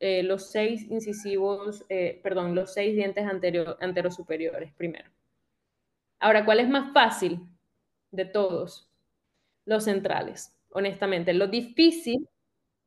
eh, 0.00 0.22
los 0.22 0.50
seis 0.50 0.90
incisivos, 0.90 1.84
eh, 1.90 2.20
perdón, 2.22 2.54
los 2.54 2.72
seis 2.72 2.96
dientes 2.96 3.26
anterior, 3.26 3.76
anterosuperiores 3.80 4.72
primero. 4.72 5.10
Ahora, 6.20 6.44
¿cuál 6.46 6.60
es 6.60 6.68
más 6.68 6.92
fácil 6.92 7.53
de 8.14 8.24
todos? 8.26 8.90
Los 9.66 9.84
centrales, 9.84 10.54
honestamente. 10.70 11.32
Lo 11.34 11.48
difícil, 11.48 12.28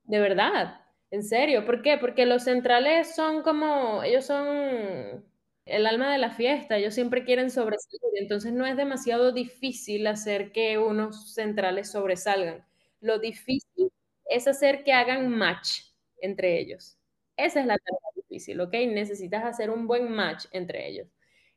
de 0.03 0.19
verdad, 0.19 0.81
en 1.11 1.23
serio. 1.23 1.65
¿Por 1.65 1.81
qué? 1.81 1.97
Porque 1.97 2.25
los 2.25 2.43
centrales 2.43 3.15
son 3.15 3.43
como, 3.43 4.03
ellos 4.03 4.25
son 4.25 5.25
el 5.65 5.85
alma 5.85 6.11
de 6.11 6.17
la 6.19 6.31
fiesta, 6.31 6.77
ellos 6.77 6.93
siempre 6.95 7.25
quieren 7.25 7.51
sobresalir, 7.51 7.99
entonces 8.15 8.53
no 8.53 8.65
es 8.65 8.77
demasiado 8.77 9.31
difícil 9.33 10.07
hacer 10.07 10.51
que 10.51 10.77
unos 10.77 11.33
centrales 11.33 11.91
sobresalgan. 11.91 12.65
Lo 13.01 13.19
difícil 13.19 13.91
es 14.29 14.47
hacer 14.47 14.83
que 14.83 14.93
hagan 14.93 15.29
match 15.29 15.81
entre 16.21 16.59
ellos. 16.59 16.97
Esa 17.37 17.59
es 17.61 17.65
la 17.67 17.77
tarea 17.77 17.99
difícil, 18.15 18.59
¿ok? 18.61 18.73
Necesitas 18.89 19.43
hacer 19.45 19.69
un 19.69 19.87
buen 19.87 20.09
match 20.11 20.45
entre 20.51 20.87
ellos. 20.87 21.07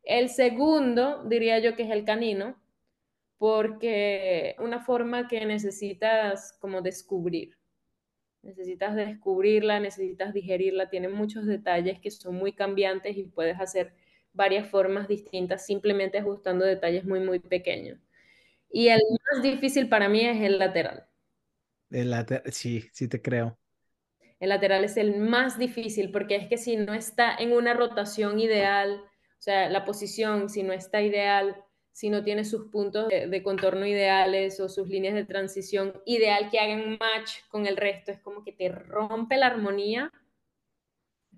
El 0.02 0.28
segundo, 0.28 1.24
diría 1.24 1.58
yo 1.60 1.76
que 1.76 1.84
es 1.84 1.90
el 1.90 2.04
canino, 2.04 2.56
porque 3.40 4.54
una 4.58 4.84
forma 4.84 5.26
que 5.26 5.46
necesitas 5.46 6.52
como 6.60 6.82
descubrir. 6.82 7.56
Necesitas 8.42 8.94
descubrirla, 8.94 9.80
necesitas 9.80 10.34
digerirla, 10.34 10.90
tiene 10.90 11.08
muchos 11.08 11.46
detalles 11.46 11.98
que 12.00 12.10
son 12.10 12.34
muy 12.34 12.52
cambiantes 12.52 13.16
y 13.16 13.24
puedes 13.24 13.58
hacer 13.58 13.94
varias 14.34 14.68
formas 14.68 15.08
distintas 15.08 15.64
simplemente 15.64 16.18
ajustando 16.18 16.66
detalles 16.66 17.06
muy, 17.06 17.20
muy 17.20 17.38
pequeños. 17.38 17.98
Y 18.70 18.88
el 18.88 19.00
más 19.32 19.42
difícil 19.42 19.88
para 19.88 20.10
mí 20.10 20.20
es 20.20 20.38
el 20.42 20.58
lateral. 20.58 21.06
El 21.90 22.10
lateral, 22.10 22.52
sí, 22.52 22.90
sí 22.92 23.08
te 23.08 23.22
creo. 23.22 23.58
El 24.38 24.50
lateral 24.50 24.84
es 24.84 24.98
el 24.98 25.16
más 25.16 25.58
difícil 25.58 26.10
porque 26.10 26.36
es 26.36 26.46
que 26.46 26.58
si 26.58 26.76
no 26.76 26.92
está 26.92 27.34
en 27.36 27.52
una 27.52 27.72
rotación 27.72 28.38
ideal, 28.38 29.02
o 29.02 29.42
sea, 29.42 29.70
la 29.70 29.86
posición, 29.86 30.50
si 30.50 30.62
no 30.62 30.74
está 30.74 31.00
ideal, 31.00 31.56
si 31.92 32.10
no 32.10 32.22
tiene 32.22 32.44
sus 32.44 32.70
puntos 32.70 33.08
de, 33.08 33.42
contorno 33.42 33.86
ideales 33.86 34.60
o 34.60 34.68
sus 34.68 34.88
líneas 34.88 35.14
de 35.14 35.24
transición 35.24 36.00
ideal 36.06 36.50
que 36.50 36.58
hagan 36.58 36.98
match 36.98 37.40
con 37.48 37.66
el 37.66 37.76
resto, 37.76 38.12
es 38.12 38.20
como 38.20 38.44
que 38.44 38.52
te 38.52 38.68
rompe 38.68 39.36
la 39.36 39.46
armonía. 39.46 40.12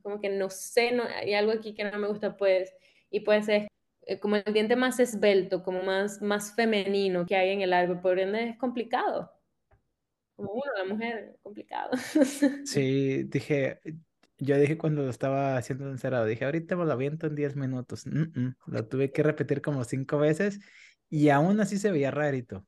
Como 0.03 0.21
que 0.21 0.29
no 0.29 0.51
sé, 0.51 0.93
no, 0.93 1.05
hay 1.05 1.35
algo 1.35 1.53
aquí 1.53 1.75
que 1.75 1.85
no 1.85 1.99
me 1.99 2.09
gusta, 2.09 2.37
pues, 2.37 2.75
y 3.11 3.21
puede 3.21 3.43
ser 3.43 3.69
eh, 4.07 4.19
como 4.19 4.37
el 4.37 4.53
diente 4.53 4.77
más 4.77 4.99
esbelto, 4.99 5.63
como 5.63 5.83
más, 5.83 6.21
más 6.21 6.55
femenino 6.55 7.25
que 7.25 7.37
hay 7.37 7.51
en 7.51 7.63
el 7.63 7.73
árbol, 7.73 8.01
por 8.01 8.19
ende 8.19 8.51
es 8.51 8.59
complicado 8.59 9.31
como 10.37 10.53
uno, 10.53 10.73
la 10.77 10.85
mujer, 10.85 11.39
complicado. 11.43 11.91
Sí, 12.67 13.25
dije, 13.25 13.81
yo 14.43 14.59
dije 14.59 14.77
cuando 14.77 15.03
lo 15.03 15.11
estaba 15.11 15.57
haciendo 15.57 15.89
encerado, 15.89 16.27
dije, 16.27 16.45
ahorita 16.45 16.75
me 16.77 16.85
lo 16.85 16.93
aviento 16.93 17.27
en 17.27 17.37
10 17.37 17.55
minutos. 17.57 18.05
lo 18.67 18.87
tuve 18.87 19.13
que 19.13 19.23
repetir 19.23 19.63
como 19.63 19.85
cinco 19.85 20.19
veces 20.19 20.59
y 21.09 21.29
aún 21.29 21.61
así 21.61 21.79
se 21.79 21.93
veía 21.93 22.11
rarito. 22.11 22.67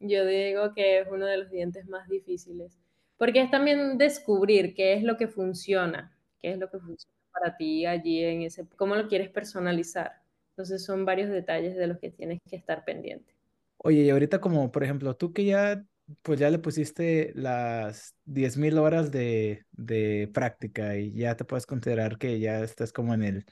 Yo 0.00 0.26
digo 0.26 0.74
que 0.74 1.00
es 1.00 1.08
uno 1.10 1.26
de 1.26 1.38
los 1.38 1.50
dientes 1.50 1.88
más 1.88 2.08
difíciles, 2.08 2.78
porque 3.16 3.40
es 3.40 3.50
también 3.50 3.96
descubrir 3.96 4.74
qué 4.74 4.92
es 4.92 5.02
lo 5.02 5.16
que 5.16 5.28
funciona, 5.28 6.16
qué 6.40 6.52
es 6.52 6.58
lo 6.58 6.70
que 6.70 6.78
funciona 6.78 7.16
para 7.32 7.56
ti 7.56 7.86
allí 7.86 8.22
en 8.22 8.42
ese, 8.42 8.66
cómo 8.76 8.94
lo 8.94 9.08
quieres 9.08 9.30
personalizar. 9.30 10.20
Entonces 10.50 10.84
son 10.84 11.04
varios 11.04 11.30
detalles 11.30 11.76
de 11.76 11.86
los 11.86 11.98
que 11.98 12.10
tienes 12.10 12.40
que 12.48 12.56
estar 12.56 12.84
pendiente. 12.84 13.32
Oye, 13.78 14.02
y 14.02 14.10
ahorita 14.10 14.40
como, 14.40 14.70
por 14.70 14.84
ejemplo, 14.84 15.16
tú 15.16 15.32
que 15.32 15.44
ya 15.44 15.84
pues 16.22 16.38
ya 16.38 16.50
le 16.50 16.58
pusiste 16.58 17.32
las 17.34 18.14
10.000 18.24 18.78
horas 18.78 19.10
de, 19.10 19.64
de, 19.72 20.30
práctica 20.32 20.96
y 20.96 21.12
ya 21.12 21.36
te 21.36 21.44
puedes 21.44 21.66
considerar 21.66 22.18
que 22.18 22.38
ya 22.40 22.60
estás 22.60 22.92
como 22.92 23.14
en 23.14 23.22
el, 23.22 23.46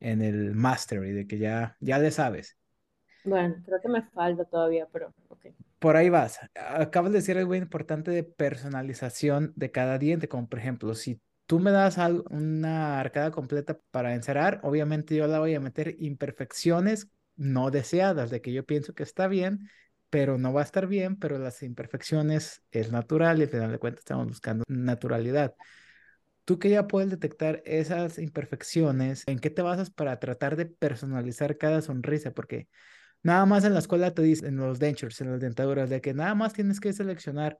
en 0.00 0.22
el 0.22 0.54
mastery, 0.54 1.12
de 1.12 1.26
que 1.26 1.38
ya, 1.38 1.76
ya 1.80 1.98
le 1.98 2.10
sabes. 2.10 2.56
Bueno, 3.24 3.56
creo 3.64 3.80
que 3.80 3.88
me 3.88 4.02
falta 4.02 4.44
todavía, 4.44 4.86
pero 4.92 5.12
ok. 5.28 5.46
Por 5.78 5.96
ahí 5.96 6.08
vas. 6.10 6.38
Acabas 6.54 7.12
de 7.12 7.18
decir 7.18 7.38
algo 7.38 7.54
importante 7.54 8.10
de 8.10 8.22
personalización 8.22 9.52
de 9.56 9.70
cada 9.70 9.98
diente, 9.98 10.28
como 10.28 10.48
por 10.48 10.58
ejemplo, 10.58 10.94
si 10.94 11.20
tú 11.46 11.58
me 11.58 11.70
das 11.70 11.98
una 12.30 13.00
arcada 13.00 13.30
completa 13.30 13.78
para 13.90 14.14
encerrar, 14.14 14.60
obviamente 14.62 15.16
yo 15.16 15.26
la 15.26 15.38
voy 15.38 15.54
a 15.54 15.60
meter 15.60 15.96
imperfecciones 15.98 17.10
no 17.36 17.70
deseadas, 17.70 18.30
de 18.30 18.40
que 18.40 18.52
yo 18.52 18.64
pienso 18.64 18.94
que 18.94 19.02
está 19.02 19.26
bien, 19.26 19.68
pero 20.10 20.38
no 20.38 20.52
va 20.52 20.60
a 20.60 20.64
estar 20.64 20.86
bien, 20.86 21.16
pero 21.16 21.38
las 21.38 21.62
imperfecciones 21.62 22.62
es 22.70 22.92
natural 22.92 23.38
y 23.38 23.42
al 23.42 23.48
final 23.48 23.72
de 23.72 23.78
cuentas 23.78 24.00
estamos 24.00 24.26
buscando 24.26 24.64
naturalidad. 24.68 25.54
Tú 26.44 26.58
que 26.58 26.70
ya 26.70 26.88
puedes 26.88 27.10
detectar 27.10 27.62
esas 27.64 28.18
imperfecciones, 28.18 29.22
¿en 29.26 29.38
qué 29.38 29.50
te 29.50 29.62
basas 29.62 29.90
para 29.90 30.18
tratar 30.18 30.56
de 30.56 30.66
personalizar 30.66 31.56
cada 31.58 31.80
sonrisa? 31.80 32.32
Porque 32.32 32.68
nada 33.22 33.46
más 33.46 33.64
en 33.64 33.72
la 33.72 33.78
escuela 33.78 34.12
te 34.12 34.22
dicen, 34.22 34.48
en 34.48 34.56
los 34.56 34.80
dentures, 34.80 35.20
en 35.20 35.30
las 35.30 35.40
dentaduras, 35.40 35.90
de 35.90 36.00
que 36.00 36.12
nada 36.12 36.34
más 36.34 36.52
tienes 36.52 36.80
que 36.80 36.92
seleccionar 36.92 37.58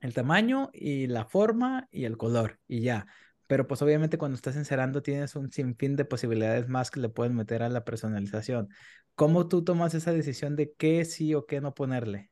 el 0.00 0.14
tamaño 0.14 0.70
y 0.72 1.06
la 1.06 1.26
forma 1.26 1.88
y 1.90 2.04
el 2.04 2.16
color 2.16 2.58
y 2.66 2.82
ya. 2.82 3.06
Pero 3.48 3.66
pues 3.66 3.82
obviamente 3.82 4.18
cuando 4.18 4.36
estás 4.36 4.56
encerando 4.56 5.02
tienes 5.02 5.36
un 5.36 5.50
sinfín 5.52 5.96
de 5.96 6.04
posibilidades 6.06 6.68
más 6.68 6.90
que 6.92 7.00
le 7.00 7.10
puedes 7.10 7.32
meter 7.34 7.64
a 7.64 7.70
la 7.70 7.84
personalización. 7.84 8.70
¿Cómo 9.16 9.48
tú 9.48 9.64
tomas 9.64 9.94
esa 9.94 10.12
decisión 10.12 10.56
de 10.56 10.72
qué 10.74 11.04
sí 11.06 11.34
o 11.34 11.46
qué 11.46 11.60
no 11.60 11.74
ponerle? 11.74 12.30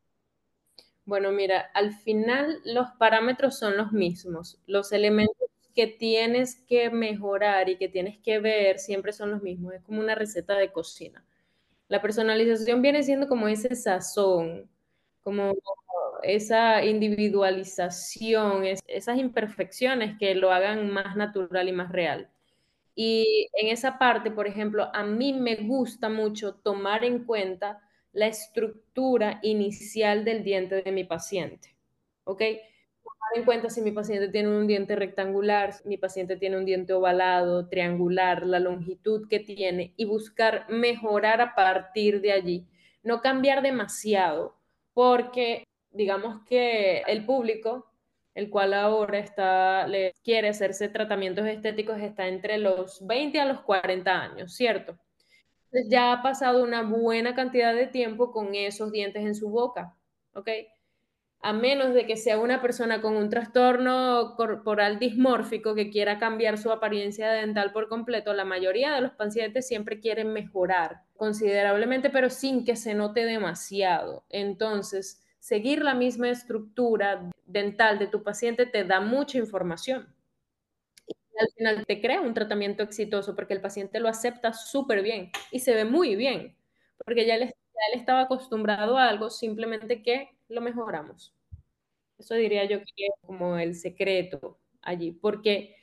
Bueno, 1.05 1.31
mira, 1.33 1.71
al 1.75 1.93
final 1.95 2.61
los 2.65 2.91
parámetros 2.99 3.59
son 3.59 3.77
los 3.77 3.93
mismos. 3.93 4.61
Los 4.67 4.93
elementos 4.93 5.37
que 5.75 5.87
tienes 5.87 6.57
que 6.67 6.91
mejorar 6.91 7.69
y 7.69 7.79
que 7.79 7.89
tienes 7.89 8.19
que 8.19 8.41
ver 8.41 8.79
siempre 8.79 9.13
son 9.13 9.31
los 9.31 9.43
mismos. 9.43 9.75
Es 9.75 9.83
como 9.83 10.01
una 10.01 10.15
receta 10.15 10.55
de 10.57 10.73
cocina. 10.73 11.25
La 11.89 12.03
personalización 12.03 12.83
viene 12.83 13.03
siendo 13.05 13.29
como 13.29 13.49
ese 13.49 13.75
sazón, 13.77 14.69
como 15.23 15.55
esa 16.27 16.85
individualización, 16.85 18.65
esas 18.87 19.19
imperfecciones 19.19 20.19
que 20.19 20.35
lo 20.35 20.51
hagan 20.53 20.91
más 20.91 21.17
natural 21.17 21.69
y 21.69 21.73
más 21.73 21.93
real. 21.93 22.31
Y 22.95 23.49
en 23.53 23.69
esa 23.69 23.99
parte, 23.99 24.31
por 24.31 24.47
ejemplo, 24.47 24.89
a 24.95 25.05
mí 25.05 25.35
me 25.35 25.57
gusta 25.57 26.09
mucho 26.09 26.55
tomar 26.55 27.05
en 27.05 27.25
cuenta 27.25 27.81
la 28.13 28.27
estructura 28.27 29.39
inicial 29.43 30.25
del 30.25 30.43
diente 30.43 30.83
de 30.83 30.93
mi 30.93 31.05
paciente. 31.05 31.77
¿Ok? 32.25 32.41
Tomar 33.05 33.37
en 33.37 33.45
cuenta 33.45 33.69
si 33.69 33.83
mi 33.83 33.93
paciente 33.93 34.29
tiene 34.29 34.49
un 34.49 34.67
diente 34.67 34.97
rectangular, 34.97 35.75
mi 35.85 35.99
paciente 35.99 36.37
tiene 36.37 36.57
un 36.57 36.65
diente 36.65 36.95
ovalado, 36.95 37.69
triangular, 37.69 38.47
la 38.47 38.61
longitud 38.61 39.29
que 39.29 39.41
tiene 39.41 39.93
y 39.97 40.07
buscar 40.07 40.65
mejorar 40.71 41.43
a 41.43 41.55
partir 41.55 42.23
de 42.23 42.33
allí. 42.33 42.67
No 43.03 43.21
cambiar 43.21 43.61
demasiado, 43.61 44.57
porque 44.95 45.65
digamos 45.97 46.45
que 46.45 46.99
el 47.07 47.25
público, 47.25 47.87
el 48.35 48.51
cual 48.51 48.75
ahora 48.75 49.19
está, 49.19 49.87
le 49.87 50.13
quiere 50.23 50.49
hacerse 50.49 50.89
tratamientos 50.89 51.47
estéticos, 51.47 51.99
está 52.01 52.29
entre 52.29 52.59
los 52.59 53.05
20 53.07 53.41
a 53.41 53.47
los 53.47 53.61
40 53.63 54.11
años, 54.13 54.55
¿cierto? 54.55 54.99
Ya 55.89 56.13
ha 56.13 56.23
pasado 56.23 56.63
una 56.63 56.83
buena 56.83 57.35
cantidad 57.35 57.75
de 57.75 57.87
tiempo 57.87 58.33
con 58.33 58.55
esos 58.55 58.93
dientes 58.93 59.25
en 59.25 59.35
su 59.35 59.49
boca, 59.51 59.97
¿ok? 60.35 60.49
A 61.41 61.53
menos 61.53 61.95
de 61.95 62.07
que 62.07 62.17
sea 62.17 62.39
una 62.39 62.61
persona 62.61 63.01
con 63.01 63.17
un 63.17 63.31
trastorno 63.31 64.35
corporal 64.37 64.99
dismórfico 64.99 65.75
que 65.75 65.91
quiera 65.91 66.19
cambiar 66.19 66.59
su 66.59 66.71
apariencia 66.71 67.31
dental 67.31 67.73
por 67.73 67.89
completo, 67.89 68.33
la 68.33 68.45
mayoría 68.45 68.95
de 68.95 69.01
los 69.01 69.13
pacientes 69.13 69.67
siempre 69.67 70.01
quieren 70.01 70.33
mejorar 70.33 71.03
considerablemente, 71.17 72.11
pero 72.11 72.31
sin 72.31 72.65
que 72.65 72.77
se 72.77 72.95
note 72.95 73.25
demasiado. 73.25 74.25
Entonces, 74.29 75.26
seguir 75.47 75.85
la 75.85 75.95
misma 75.95 76.29
estructura 76.29 77.31
dental 77.47 78.01
de 78.01 78.09
tu 78.09 78.25
paciente 78.25 78.67
te 78.67 78.83
da 78.83 79.01
mucha 79.01 79.39
información. 79.39 80.13
Y 81.07 81.15
al 81.39 81.49
final 81.57 81.87
te 81.87 82.01
crea 82.01 82.21
un 82.21 82.35
tratamiento 82.35 82.83
exitoso 82.83 83.37
porque 83.37 83.55
el 83.55 83.61
paciente 83.61 84.01
lo 84.01 84.09
acepta 84.09 84.53
súper 84.53 85.03
bien 85.03 85.31
y 85.53 85.61
se 85.61 85.73
ve 85.73 85.85
muy 85.85 86.17
bien, 86.17 86.57
porque 87.05 87.25
ya 87.25 87.37
él, 87.37 87.55
estaba 87.95 88.23
acostumbrado 88.23 88.99
a 88.99 89.09
algo, 89.09 89.31
simplemente 89.31 90.03
que 90.03 90.37
lo 90.49 90.61
mejoramos. 90.61 91.33
Eso 92.19 92.35
diría 92.35 92.65
yo 92.65 92.81
que 92.81 93.07
es 93.07 93.15
como 93.21 93.57
el 93.57 93.77
secreto 93.77 94.59
allí, 94.83 95.13
porque 95.13 95.76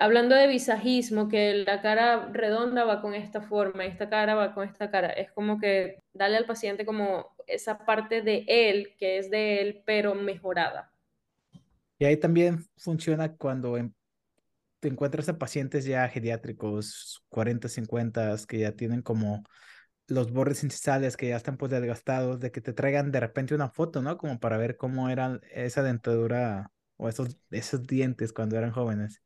hablando 0.00 0.34
de 0.34 0.48
visajismo, 0.48 1.28
que 1.28 1.54
la 1.66 1.82
cara 1.82 2.30
redonda 2.32 2.84
va 2.84 3.02
con 3.02 3.14
esta 3.14 3.42
forma, 3.42 3.84
esta 3.84 4.08
cara 4.08 4.34
va 4.34 4.54
con 4.54 4.66
esta 4.66 4.90
cara, 4.90 5.10
es 5.10 5.30
como 5.30 5.60
que 5.60 6.02
darle 6.14 6.38
al 6.38 6.46
paciente 6.46 6.86
como 6.86 7.36
esa 7.46 7.84
parte 7.84 8.22
de 8.22 8.44
él, 8.48 8.94
que 8.98 9.18
es 9.18 9.30
de 9.30 9.60
él, 9.60 9.82
pero 9.84 10.14
mejorada. 10.14 10.90
Y 11.98 12.06
ahí 12.06 12.16
también 12.16 12.64
funciona 12.78 13.36
cuando 13.36 13.76
te 14.80 14.88
encuentras 14.88 15.28
a 15.28 15.38
pacientes 15.38 15.84
ya 15.84 16.08
geriátricos, 16.08 17.22
40, 17.28 17.68
50, 17.68 18.36
que 18.48 18.58
ya 18.60 18.72
tienen 18.72 19.02
como 19.02 19.44
los 20.08 20.32
bordes 20.32 20.64
incisales 20.64 21.16
que 21.16 21.28
ya 21.28 21.36
están 21.36 21.58
pues 21.58 21.70
desgastados, 21.70 22.40
de 22.40 22.50
que 22.50 22.62
te 22.62 22.72
traigan 22.72 23.12
de 23.12 23.20
repente 23.20 23.54
una 23.54 23.68
foto, 23.68 24.00
¿no? 24.00 24.16
Como 24.16 24.40
para 24.40 24.56
ver 24.56 24.78
cómo 24.78 25.10
era 25.10 25.40
esa 25.52 25.82
dentadura 25.82 26.72
o 26.96 27.08
esos, 27.10 27.36
esos 27.50 27.86
dientes 27.86 28.32
cuando 28.32 28.56
eran 28.56 28.72
jóvenes. 28.72 29.22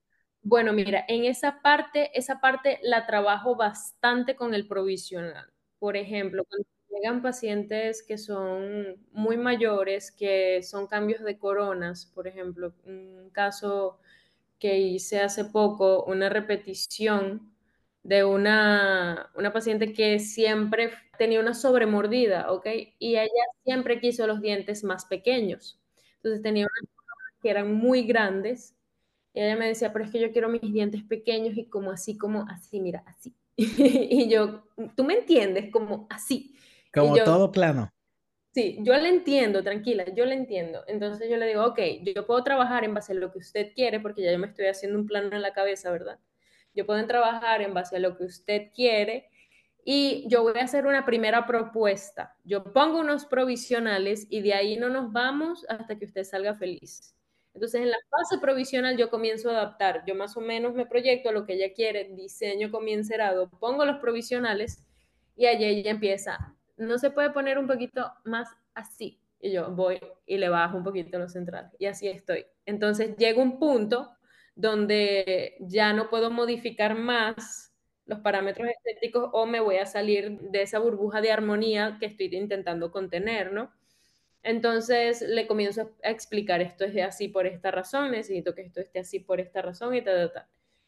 Bueno, 0.47 0.73
mira, 0.75 1.05
en 1.09 1.25
esa 1.25 1.63
parte, 1.63 2.11
esa 2.19 2.39
parte 2.41 2.79
la 2.83 3.07
trabajo 3.07 3.57
bastante 3.57 4.37
con 4.37 4.53
el 4.55 4.67
provisional. 4.69 5.51
Por 5.79 5.97
ejemplo, 5.97 6.45
cuando 6.45 6.67
llegan 6.91 7.23
pacientes 7.23 8.03
que 8.07 8.19
son 8.19 8.97
muy 9.13 9.37
mayores, 9.39 10.13
que 10.13 10.63
son 10.63 10.87
cambios 10.87 11.23
de 11.25 11.39
coronas, 11.39 12.07
por 12.15 12.29
ejemplo, 12.29 12.75
un 12.85 13.31
caso 13.33 13.99
que 14.59 14.79
hice 14.81 15.21
hace 15.21 15.47
poco, 15.47 16.05
una 16.05 16.29
repetición 16.31 17.53
de 18.03 18.25
una, 18.25 19.31
una 19.37 19.53
paciente 19.53 19.93
que 19.95 20.19
siempre 20.21 20.93
tenía 21.19 21.41
una 21.41 21.55
sobremordida, 21.55 22.53
¿ok? 22.53 22.67
Y 22.99 23.17
ella 23.17 23.31
siempre 23.65 24.01
quiso 24.01 24.27
los 24.27 24.43
dientes 24.43 24.85
más 24.85 25.07
pequeños. 25.07 25.81
Entonces 26.17 26.43
tenía 26.43 26.67
unas 26.67 26.91
que 27.43 27.51
eran 27.51 27.75
muy 27.75 28.05
grandes 28.05 28.77
y 29.35 29.41
ella 29.41 29.57
me 29.57 29.67
decía, 29.67 29.93
pero 29.93 30.05
es 30.05 30.13
que 30.13 30.21
yo 30.21 30.31
quiero 30.31 30.49
mis 30.49 30.73
dientes 30.73 31.03
pequeños 31.03 31.57
y 31.59 31.67
como 31.67 31.91
así, 31.91 32.17
como 32.17 32.47
así, 32.49 32.81
mira, 32.81 33.03
así. 33.07 33.35
y 33.57 34.29
yo, 34.29 34.65
tú 34.97 35.03
me 35.03 35.15
entiendes, 35.15 35.73
como 35.73 36.07
así. 36.09 36.55
Como 36.93 37.17
todo 37.17 37.51
plano. 37.51 37.93
Sí, 38.55 38.79
yo 38.83 38.95
le 38.97 39.09
entiendo, 39.09 39.65
tranquila, 39.65 40.05
yo 40.15 40.25
le 40.25 40.35
entiendo. 40.35 40.85
Entonces 40.87 41.29
yo 41.29 41.37
le 41.37 41.49
digo, 41.49 41.65
ok, 41.65 41.81
yo 42.15 42.25
puedo 42.25 42.45
trabajar 42.45 42.85
en 42.85 42.95
base 42.95 43.13
a 43.13 43.17
lo 43.17 43.33
que 43.33 43.39
usted 43.39 43.73
quiere, 43.75 43.99
porque 43.99 44.23
ya 44.23 44.31
yo 44.31 44.39
me 44.39 44.47
estoy 44.47 44.67
haciendo 44.67 44.97
un 44.97 45.07
plano 45.07 45.35
en 45.35 45.43
la 45.43 45.53
cabeza, 45.53 45.91
¿verdad? 45.91 46.21
Yo 46.73 46.87
puedo 46.87 47.05
trabajar 47.05 47.61
en 47.63 47.75
base 47.75 47.97
a 47.97 47.99
lo 47.99 48.17
que 48.17 48.25
usted 48.25 48.71
quiere 48.73 49.29
y 49.85 50.25
yo 50.29 50.45
voy 50.45 50.59
a 50.61 50.65
hacer 50.65 50.87
una 50.87 51.05
primera 51.05 51.45
propuesta. 51.45 52.37
Yo 52.45 52.73
pongo 52.73 53.01
unos 53.01 53.27
provisionales 53.27 54.29
y 54.31 54.43
de 54.43 54.55
ahí 54.55 54.77
no 54.77 54.89
nos 54.89 55.13
vamos 55.13 55.67
hasta 55.69 55.99
que 55.99 56.05
usted 56.05 56.23
salga 56.23 56.55
feliz. 56.55 57.17
Entonces, 57.55 57.83
en 57.83 57.91
la 57.91 57.97
fase 58.11 58.39
provisional 58.41 58.97
yo 58.97 59.11
comienzo 59.11 59.49
a 59.51 59.53
adaptar. 59.53 60.03
Yo 60.07 60.15
más 60.15 60.37
o 60.37 60.41
menos 60.41 60.75
me 60.75 60.87
proyecto 60.87 61.33
lo 61.33 61.47
que 61.47 61.55
ella 61.55 61.73
quiere, 61.73 62.11
diseño 62.13 62.71
con 62.71 62.85
mi 62.85 62.93
encerado, 62.93 63.49
pongo 63.49 63.85
los 63.85 63.99
provisionales 63.99 64.85
y 65.37 65.47
allí 65.47 65.65
ella 65.65 65.93
empieza. 65.93 66.55
No 66.77 66.99
se 66.99 67.11
puede 67.11 67.31
poner 67.31 67.59
un 67.59 67.67
poquito 67.67 68.13
más 68.25 68.49
así. 68.75 69.21
Y 69.41 69.53
yo 69.53 69.71
voy 69.71 70.01
y 70.27 70.39
le 70.39 70.49
bajo 70.49 70.77
un 70.77 70.85
poquito 70.85 71.19
lo 71.19 71.29
central. 71.29 71.71
Y 71.79 71.87
así 71.87 72.09
estoy. 72.09 72.47
Entonces, 72.67 73.17
llega 73.17 73.41
un 73.43 73.59
punto 73.59 74.11
donde 74.57 75.57
ya 75.61 75.93
no 75.93 76.11
puedo 76.11 76.31
modificar 76.31 76.97
más 76.97 77.73
los 78.07 78.21
parámetros 78.21 78.69
estéticos 78.69 79.31
o 79.33 79.47
me 79.47 79.61
voy 79.61 79.77
a 79.77 79.87
salir 79.87 80.39
de 80.41 80.63
esa 80.63 80.79
burbuja 80.79 81.21
de 81.21 81.33
armonía 81.33 81.97
que 82.01 82.07
estoy 82.07 82.35
intentando 82.35 82.91
contener, 82.91 83.53
¿no? 83.53 83.73
Entonces 84.45 85.23
le 85.23 85.47
comienzo 85.47 85.91
a 86.03 86.11
explicar 86.11 86.61
esto 86.61 86.85
es 86.85 86.97
así 87.03 87.29
por 87.29 87.47
esta 87.47 87.71
razón, 87.71 88.11
necesito 88.11 88.55
que 88.55 88.61
esto 88.61 88.81
esté 88.81 89.01
así 89.01 89.19
por 89.19 89.41
esta 89.41 89.63
razón 89.63 89.95
y 89.95 90.03
tal, 90.03 90.31
tal, 90.33 90.47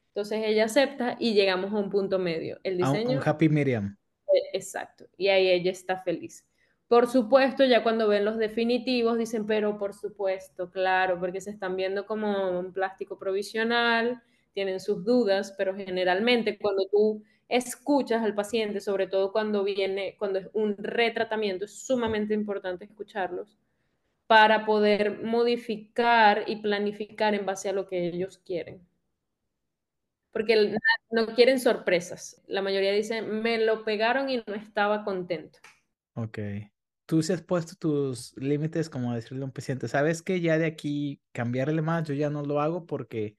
Entonces 0.09 0.43
ella 0.45 0.67
acepta 0.67 1.17
y 1.19 1.33
llegamos 1.33 1.73
a 1.73 1.77
un 1.77 1.89
punto 1.89 2.19
medio. 2.19 2.61
El 2.63 2.77
diseño. 2.77 3.19
Un 3.19 3.23
happy 3.27 3.49
medium. 3.49 3.97
E, 4.33 4.57
exacto. 4.57 5.07
Y 5.17 5.29
ahí 5.29 5.49
ella 5.49 5.71
está 5.71 5.97
feliz. 5.97 6.47
Por 6.87 7.09
supuesto, 7.09 7.65
ya 7.65 7.83
cuando 7.83 8.07
ven 8.07 8.27
los 8.27 8.37
definitivos 8.37 9.19
dicen, 9.19 9.47
pero 9.47 9.79
por 9.79 9.95
supuesto, 9.95 10.71
claro, 10.71 11.19
porque 11.19 11.41
se 11.41 11.51
están 11.51 11.77
viendo 11.77 12.07
como 12.07 12.61
un 12.61 12.73
plástico 12.73 13.19
provisional, 13.19 14.23
tienen 14.53 14.81
sus 14.81 15.03
dudas, 15.05 15.55
pero 15.57 15.75
generalmente 15.75 16.59
cuando 16.59 16.87
tú 16.91 17.25
escuchas 17.49 18.23
al 18.23 18.35
paciente, 18.35 18.81
sobre 18.81 19.07
todo 19.07 19.33
cuando 19.33 19.65
viene, 19.65 20.17
cuando 20.19 20.39
es 20.39 20.49
un 20.53 20.77
retratamiento, 20.77 21.65
es 21.65 21.87
sumamente 21.87 22.35
importante 22.35 22.85
escucharlos 22.85 23.57
para 24.27 24.67
poder 24.67 25.23
modificar 25.23 26.45
y 26.47 26.57
planificar 26.57 27.35
en 27.35 27.47
base 27.47 27.69
a 27.69 27.73
lo 27.73 27.87
que 27.87 28.09
ellos 28.09 28.39
quieren. 28.39 28.81
Porque 30.33 30.77
no 31.11 31.27
quieren 31.29 31.61
sorpresas. 31.61 32.43
La 32.47 32.61
mayoría 32.61 32.93
dicen, 32.93 33.43
me 33.43 33.59
lo 33.65 33.85
pegaron 33.85 34.29
y 34.29 34.43
no 34.47 34.55
estaba 34.55 35.05
contento. 35.05 35.61
Ok. 36.15 36.39
Tú 37.07 37.23
se 37.23 37.33
has 37.33 37.43
puesto 37.43 37.75
tus 37.79 38.37
límites, 38.37 38.91
como 38.91 39.15
decirle 39.15 39.43
a 39.43 39.47
un 39.47 39.53
paciente, 39.53 39.87
sabes 39.87 40.23
que 40.23 40.41
ya 40.41 40.59
de 40.59 40.67
aquí 40.67 41.23
cambiarle 41.33 41.81
más, 41.81 42.07
yo 42.09 42.15
ya 42.15 42.29
no 42.29 42.43
lo 42.43 42.61
hago 42.61 42.85
porque 42.85 43.37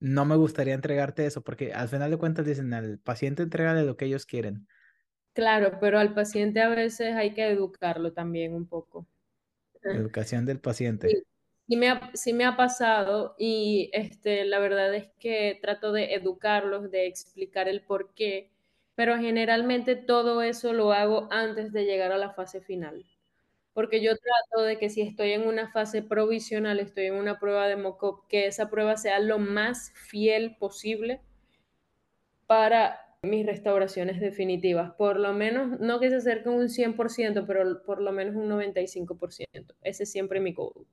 no 0.00 0.24
me 0.24 0.36
gustaría 0.36 0.74
entregarte 0.74 1.26
eso, 1.26 1.42
porque 1.42 1.72
al 1.72 1.88
final 1.88 2.10
de 2.10 2.16
cuentas 2.16 2.46
dicen, 2.46 2.72
al 2.74 2.98
paciente 2.98 3.42
entrega 3.42 3.74
de 3.74 3.84
lo 3.84 3.96
que 3.96 4.06
ellos 4.06 4.26
quieren. 4.26 4.66
Claro, 5.32 5.78
pero 5.80 5.98
al 5.98 6.14
paciente 6.14 6.60
a 6.62 6.68
veces 6.68 7.14
hay 7.14 7.34
que 7.34 7.48
educarlo 7.48 8.12
también 8.12 8.54
un 8.54 8.66
poco. 8.66 9.06
Educación 9.82 10.46
del 10.46 10.60
paciente. 10.60 11.24
Sí, 11.68 11.76
me, 11.76 11.88
ha, 11.88 12.10
sí 12.14 12.32
me 12.32 12.44
ha 12.44 12.56
pasado 12.56 13.34
y 13.38 13.90
este, 13.92 14.44
la 14.44 14.58
verdad 14.60 14.94
es 14.94 15.08
que 15.18 15.58
trato 15.60 15.92
de 15.92 16.14
educarlos, 16.14 16.90
de 16.90 17.06
explicar 17.06 17.68
el 17.68 17.82
por 17.82 18.14
qué, 18.14 18.50
pero 18.94 19.18
generalmente 19.18 19.96
todo 19.96 20.42
eso 20.42 20.72
lo 20.72 20.92
hago 20.92 21.28
antes 21.30 21.72
de 21.72 21.84
llegar 21.84 22.12
a 22.12 22.18
la 22.18 22.30
fase 22.30 22.60
final 22.60 23.04
porque 23.76 24.00
yo 24.02 24.12
trato 24.16 24.64
de 24.64 24.78
que 24.78 24.88
si 24.88 25.02
estoy 25.02 25.32
en 25.32 25.46
una 25.46 25.70
fase 25.70 26.00
provisional, 26.00 26.80
estoy 26.80 27.04
en 27.04 27.14
una 27.14 27.38
prueba 27.38 27.68
de 27.68 27.76
mock 27.76 28.26
que 28.26 28.46
esa 28.46 28.70
prueba 28.70 28.96
sea 28.96 29.18
lo 29.18 29.38
más 29.38 29.92
fiel 29.92 30.56
posible 30.56 31.20
para 32.46 32.98
mis 33.20 33.44
restauraciones 33.44 34.18
definitivas. 34.18 34.94
Por 34.94 35.20
lo 35.20 35.34
menos, 35.34 35.78
no 35.78 36.00
que 36.00 36.08
se 36.08 36.16
acerque 36.16 36.48
un 36.48 36.70
100%, 36.70 37.46
pero 37.46 37.82
por 37.82 38.00
lo 38.00 38.12
menos 38.12 38.34
un 38.34 38.48
95%. 38.48 39.74
Ese 39.82 40.04
es 40.04 40.10
siempre 40.10 40.40
mi 40.40 40.54
goal. 40.54 40.86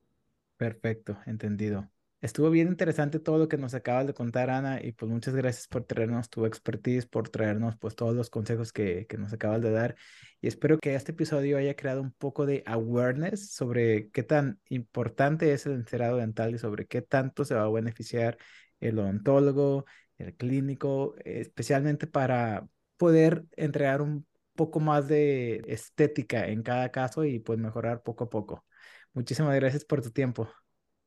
Perfecto, 0.58 1.16
entendido. 1.24 1.88
Estuvo 2.24 2.48
bien 2.48 2.68
interesante 2.68 3.20
todo 3.20 3.36
lo 3.36 3.48
que 3.48 3.58
nos 3.58 3.74
acabas 3.74 4.06
de 4.06 4.14
contar, 4.14 4.48
Ana, 4.48 4.82
y 4.82 4.92
pues 4.92 5.12
muchas 5.12 5.34
gracias 5.34 5.68
por 5.68 5.84
traernos 5.84 6.30
tu 6.30 6.46
expertise, 6.46 7.04
por 7.04 7.28
traernos 7.28 7.76
pues 7.76 7.94
todos 7.96 8.14
los 8.14 8.30
consejos 8.30 8.72
que, 8.72 9.06
que 9.06 9.18
nos 9.18 9.34
acabas 9.34 9.60
de 9.60 9.70
dar. 9.70 9.94
Y 10.40 10.48
espero 10.48 10.78
que 10.78 10.94
este 10.94 11.12
episodio 11.12 11.58
haya 11.58 11.76
creado 11.76 12.00
un 12.00 12.12
poco 12.12 12.46
de 12.46 12.62
awareness 12.64 13.50
sobre 13.52 14.08
qué 14.10 14.22
tan 14.22 14.58
importante 14.70 15.52
es 15.52 15.66
el 15.66 15.72
encerado 15.74 16.16
dental 16.16 16.54
y 16.54 16.58
sobre 16.58 16.86
qué 16.86 17.02
tanto 17.02 17.44
se 17.44 17.56
va 17.56 17.64
a 17.64 17.70
beneficiar 17.70 18.38
el 18.80 18.98
odontólogo, 18.98 19.84
el 20.16 20.34
clínico, 20.34 21.16
especialmente 21.26 22.06
para 22.06 22.66
poder 22.96 23.44
entregar 23.54 24.00
un 24.00 24.26
poco 24.54 24.80
más 24.80 25.08
de 25.08 25.62
estética 25.66 26.46
en 26.48 26.62
cada 26.62 26.90
caso 26.90 27.26
y 27.26 27.38
pues 27.38 27.58
mejorar 27.58 28.02
poco 28.02 28.24
a 28.24 28.30
poco. 28.30 28.64
Muchísimas 29.12 29.54
gracias 29.56 29.84
por 29.84 30.00
tu 30.00 30.10
tiempo. 30.10 30.48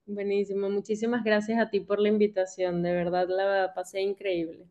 Buenísimo, 0.08 0.72
muchísimas 0.72 1.24
gracias 1.24 1.60
a 1.60 1.70
ti 1.70 1.82
por 1.82 1.99
la 1.99 2.10
invitación, 2.10 2.82
de 2.82 2.93
verdad 2.93 3.28
la 3.30 3.74
pasé 3.76 4.01
increíble. 4.01 4.66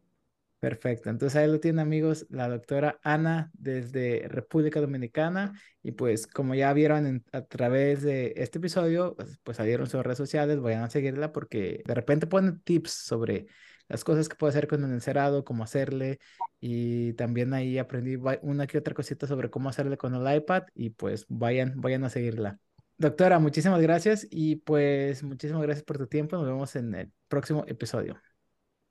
Perfecto, 0.59 1.11
entonces 1.11 1.37
ahí 1.37 1.47
lo 1.47 1.61
tienen 1.61 1.81
amigos, 1.81 2.27
la 2.31 2.49
doctora 2.49 2.99
Ana 3.03 3.51
desde 3.53 4.27
República 4.27 4.81
Dominicana 4.81 5.53
y 5.83 5.93
pues 5.93 6.27
como 6.27 6.55
ya 6.55 6.73
vieron 6.73 7.23
a 7.31 7.43
través 7.43 8.03
de 8.03 8.33
este 8.37 8.59
episodio, 8.59 9.15
pues, 9.15 9.39
pues 9.45 9.59
salieron 9.59 9.87
sus 9.87 10.03
redes 10.03 10.19
sociales, 10.19 10.61
vayan 10.61 10.83
a 10.83 10.91
seguirla 10.91 11.31
porque 11.31 11.83
de 11.87 11.95
repente 11.95 12.27
ponen 12.27 12.61
tips 12.63 12.91
sobre 12.91 13.47
las 13.87 14.03
cosas 14.03 14.29
que 14.29 14.35
puede 14.37 14.51
hacer 14.51 14.67
con 14.67 14.83
el 14.83 14.91
encerado, 14.93 15.45
cómo 15.45 15.63
hacerle 15.63 16.19
y 16.59 17.13
también 17.13 17.53
ahí 17.55 17.79
aprendí 17.79 18.17
una 18.43 18.67
que 18.67 18.79
otra 18.79 18.95
cosita 18.95 19.27
sobre 19.27 19.51
cómo 19.51 19.69
hacerle 19.69 19.99
con 19.99 20.15
el 20.15 20.37
iPad 20.37 20.65
y 20.75 20.91
pues 20.91 21.27
vayan, 21.29 21.81
vayan 21.81 22.03
a 22.05 22.11
seguirla. 22.11 22.59
Doctora, 22.99 23.39
muchísimas 23.39 23.81
gracias 23.83 24.27
y 24.31 24.57
pues 24.57 25.23
muchísimas 25.23 25.63
gracias 25.63 25.85
por 25.85 25.99
tu 25.99 26.07
tiempo. 26.07 26.37
Nos 26.37 26.47
vemos 26.47 26.77
en 26.77 26.95
el 26.95 27.13
próximo 27.29 27.65
episodio. 27.67 28.21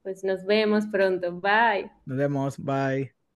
Pues 0.03 0.23
nos 0.23 0.45
vemos 0.45 0.85
pronto. 0.85 1.31
Bye. 1.41 1.91
Nos 2.05 2.17
vemos. 2.17 2.57
Bye. 2.57 3.24